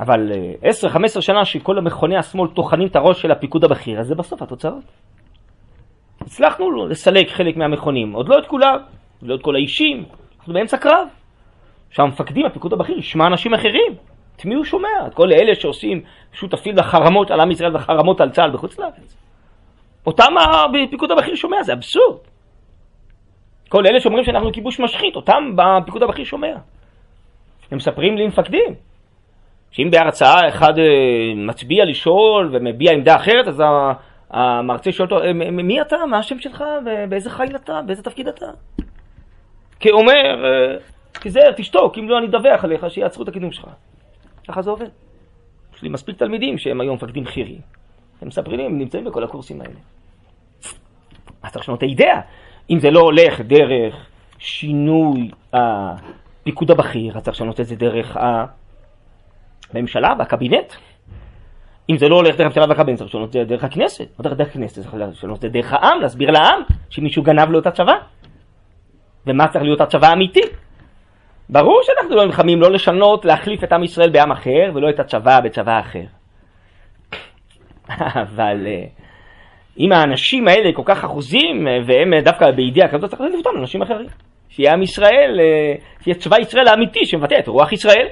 [0.00, 0.32] אבל
[0.62, 4.42] 10-15 אה, שנה שכל המכוני השמאל טוחנים את הראש של הפיקוד הבכיר, אז זה בסוף
[4.42, 4.84] התוצאות.
[6.20, 8.78] הצלחנו לסלק חלק מהמכונים, עוד לא את כולם,
[9.22, 10.04] לא את כל האישים,
[10.38, 11.19] אנחנו באמצע קרב.
[11.90, 13.94] שהמפקדים, הפיקוד הבכיר, ישמע אנשים אחרים.
[14.36, 14.88] את מי הוא שומע?
[15.06, 19.16] את כל אלה שעושים שותפים לחרמות על עם ישראל וחרמות על צה"ל בחוץ לארץ.
[20.06, 22.16] אותם הפיקוד הבכיר שומע, זה אבסורד.
[23.68, 26.56] כל אלה שאומרים שאנחנו כיבוש משחית, אותם בפיקוד הבכיר שומע.
[27.70, 28.74] הם מספרים לי מפקדים,
[29.70, 30.84] שאם בהרצאה אחד אה,
[31.36, 33.62] מצביע לשאול ומביע עמדה אחרת, אז
[34.30, 35.96] המרצה שואל אותו, מי אתה?
[36.10, 36.64] מה השם שלך?
[37.08, 37.80] באיזה חיל אתה?
[37.86, 38.46] באיזה תפקיד אתה?
[39.80, 40.76] כי אומר, אה,
[41.12, 43.66] תיזהר, תשתוק, אם לא אני אדווח עליך שיעצרו את הקידום שלך.
[44.48, 44.88] ככה זה עובד.
[45.76, 47.60] יש לי מספיק תלמידים שהם היום מפקדים בכירים.
[48.22, 49.74] הם מספרים, הם נמצאים בכל הקורסים האלה.
[51.42, 52.20] אז צריך לשנות את האידאה.
[52.70, 54.06] אם זה לא הולך דרך
[54.38, 58.16] שינוי הפיקוד הבכיר, אז צריך לשנות את זה דרך
[59.74, 60.72] הממשלה והקבינט.
[61.90, 64.08] אם זה לא הולך דרך הממשלה והקבינט, צריך לשנות את זה דרך הכנסת.
[64.18, 67.66] לא דרך הכנסת, צריך לשנות את זה דרך העם, להסביר לעם שמישהו גנב לו את
[67.66, 67.94] הצבא.
[69.26, 70.42] ומה צריך להיות הצבא האמיתי.
[71.52, 75.40] ברור שאנחנו לא נלחמים לא לשנות, להחליף את עם ישראל בעם אחר, ולא את הצבא
[75.40, 76.04] בצבא אחר.
[78.24, 78.84] אבל אה,
[79.78, 83.56] אם האנשים האלה כל כך אחוזים, אה, והם אה, דווקא בידיעה כזאת, צריך להחליף אותם
[83.56, 84.06] לאנשים אחרים.
[84.48, 85.40] שיהיה עם ישראל,
[86.04, 88.06] שיהיה צבא ישראל האמיתי שמבטא את רוח ישראל.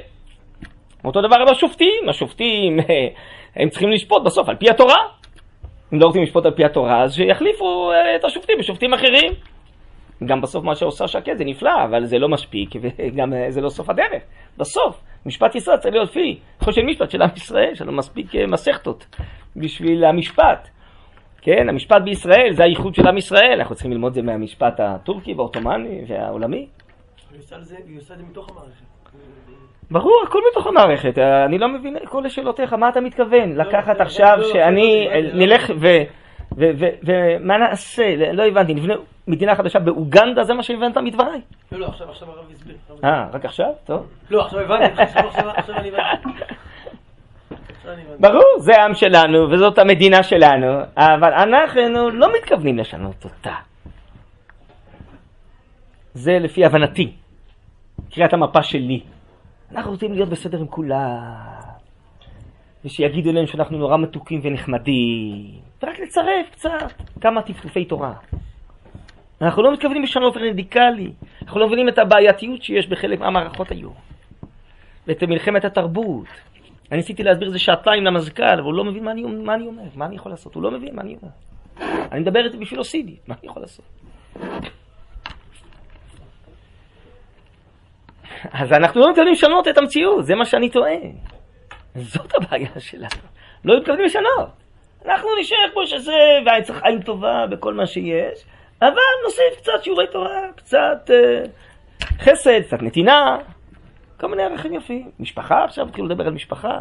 [1.05, 2.77] אותו דבר עם השופטים, השופטים
[3.57, 4.97] הם צריכים לשפוט בסוף על פי התורה.
[5.95, 9.33] אם לא רוצים לשפוט על פי התורה, אז שיחליפו את השופטים בשופטים אחרים.
[10.27, 13.69] גם בסוף מה שעושה שקד זה נפלא, אבל זה לא מספיק, וגם אה, זה לא
[13.69, 14.23] סוף הדרך.
[14.59, 18.47] בסוף, משפט ישראל צריך להיות לפי חושן משפט של עם ישראל, יש לנו מספיק אה,
[18.47, 19.07] מסכתות
[19.57, 20.69] בשביל המשפט.
[21.43, 25.35] כן, המשפט בישראל זה הייחוד של עם ישראל, אנחנו צריכים ללמוד את זה מהמשפט הטורקי
[25.35, 26.67] והעות'מאני והעולמי.
[27.31, 28.85] היא עושה את זה היא עושה את זה מתוך המערכת.
[29.91, 31.19] ברור, הכל בתוך המערכת.
[31.19, 33.53] אני לא מבין כל לשאלותיך, מה אתה מתכוון?
[33.57, 35.09] לקחת עכשיו שאני.
[35.35, 35.87] נלך ו...
[36.59, 38.17] ומה נעשה?
[38.33, 38.95] לא הבנתי, נבנה
[39.29, 40.45] מדינה חדשה באוגנדה?
[40.45, 41.41] זה מה שהבנת מדבריי?
[41.73, 42.77] לא, לא, עכשיו הרב הסביר.
[43.05, 43.73] אה, רק עכשיו?
[43.85, 44.07] טוב.
[44.31, 46.29] לא, עכשיו הבנתי, עכשיו אני הבנתי.
[47.79, 48.23] עכשיו אני הבנתי.
[48.23, 53.55] ברור, זה העם שלנו וזאת המדינה שלנו, אבל אנחנו לא מתכוונים לשנות אותה.
[56.15, 57.13] זה לפי הבנתי,
[58.11, 59.01] קריאת המפה שלי.
[59.73, 61.19] אנחנו רוצים להיות בסדר עם כולם,
[62.85, 68.13] ושיגידו לנו שאנחנו נורא מתוקים ונחמדים, ורק לצרף קצת כמה טפטופי תורה.
[69.43, 71.13] אנחנו לא מתכוונים לשנות רדיקלי,
[71.43, 73.95] אנחנו לא מבינים את הבעייתיות שיש בחלק מהמערכות היום,
[75.07, 76.27] ואת מלחמת התרבות.
[76.91, 79.67] אני ניסיתי להסביר את זה שעתיים למזכ"ל, אבל הוא לא מבין מה אני, מה אני
[79.67, 81.33] אומר, מה אני יכול לעשות, הוא לא מבין מה אני אומר.
[82.13, 83.85] אני מדבר את זה בשבילו סידי, מה אני יכול לעשות?
[88.53, 91.13] אז אנחנו לא מתכוונים לשנות את המציאות, זה מה שאני טוען.
[91.95, 93.23] זאת הבעיה שלנו.
[93.65, 94.68] לא מתכוונים לשנות.
[95.05, 98.45] אנחנו נשאר כמו שזה, והעץ החיים טובה בכל מה שיש,
[98.83, 98.93] אבל
[99.25, 101.43] נוסיף קצת שיעורי תורה, קצת אה,
[102.19, 103.39] חסד, קצת נתינה,
[104.21, 105.11] כל מיני ערכים יפים.
[105.21, 106.81] משפחה עכשיו, התחילו לדבר על משפחה.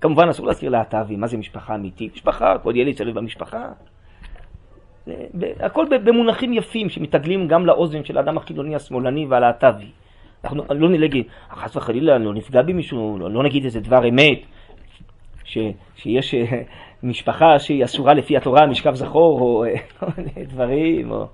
[0.00, 2.14] כמובן אסור להזכיר להט"בים, מה זה משפחה אמיתית?
[2.14, 3.68] משפחה, כל ילד צריך במשפחה.
[5.60, 9.90] הכל במונחים יפים שמתעגלים גם לאוזן של האדם החילוני, השמאלני והלהט"בי.
[10.44, 14.38] אנחנו לא נלגי, חס וחלילה, לא נפגע במישהו, לא, לא נגיד איזה דבר אמת,
[15.44, 15.58] ש,
[15.96, 16.62] שיש אה,
[17.02, 21.26] משפחה שהיא אסורה לפי התורה, משכב זכור, או אה, כל מיני דברים, או...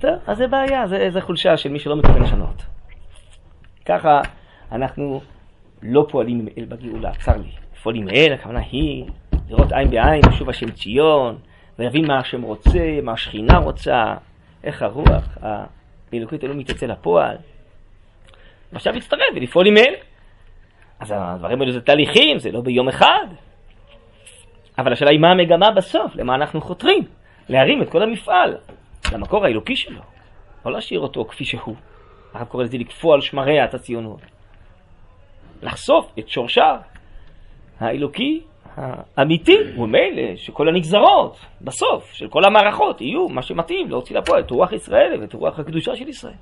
[0.00, 2.62] טוב, אז זה בעיה, זה, זה חולשה של מי שלא מתכוון לשנות.
[3.84, 4.20] ככה
[4.72, 5.20] אנחנו
[5.82, 7.50] לא פועלים עם אל בגאולה, צר לי.
[7.74, 9.04] לפעול עם אל, הכוונה היא
[9.48, 11.38] לראות עין בעין, שוב השם ציון,
[11.78, 14.14] ולהבין מה השם רוצה, מה השכינה רוצה,
[14.64, 15.38] איך הרוח
[16.12, 17.36] האלוקית הלאומית תצא לפועל.
[18.72, 19.94] ועכשיו להצטרף ולפעול עם אל.
[21.00, 23.26] אז הדברים האלו זה תהליכים, זה לא ביום אחד.
[24.78, 27.04] אבל השאלה היא מה המגמה בסוף, למה אנחנו חותרים?
[27.48, 28.56] להרים את כל המפעל
[29.12, 30.00] למקור האלוקי שלו.
[30.66, 31.76] לא להשאיר אותו כפי שהוא.
[32.34, 34.20] הרב קורא לזה לקפוא על שמריה את הציונות.
[35.62, 36.76] לחשוף את שורשה
[37.80, 38.40] האלוקי
[38.76, 44.72] האמיתי, וממילא שכל הנגזרות בסוף של כל המערכות יהיו מה שמתאים להוציא לפועל את רוח
[44.72, 46.34] ישראל ואת רוח הקדושה של ישראל.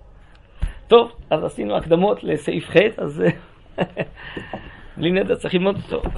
[0.88, 3.24] טוב, אז עשינו הקדמות לסעיף ח', אז
[4.96, 6.08] בלי נדע צריך ללמוד אותו.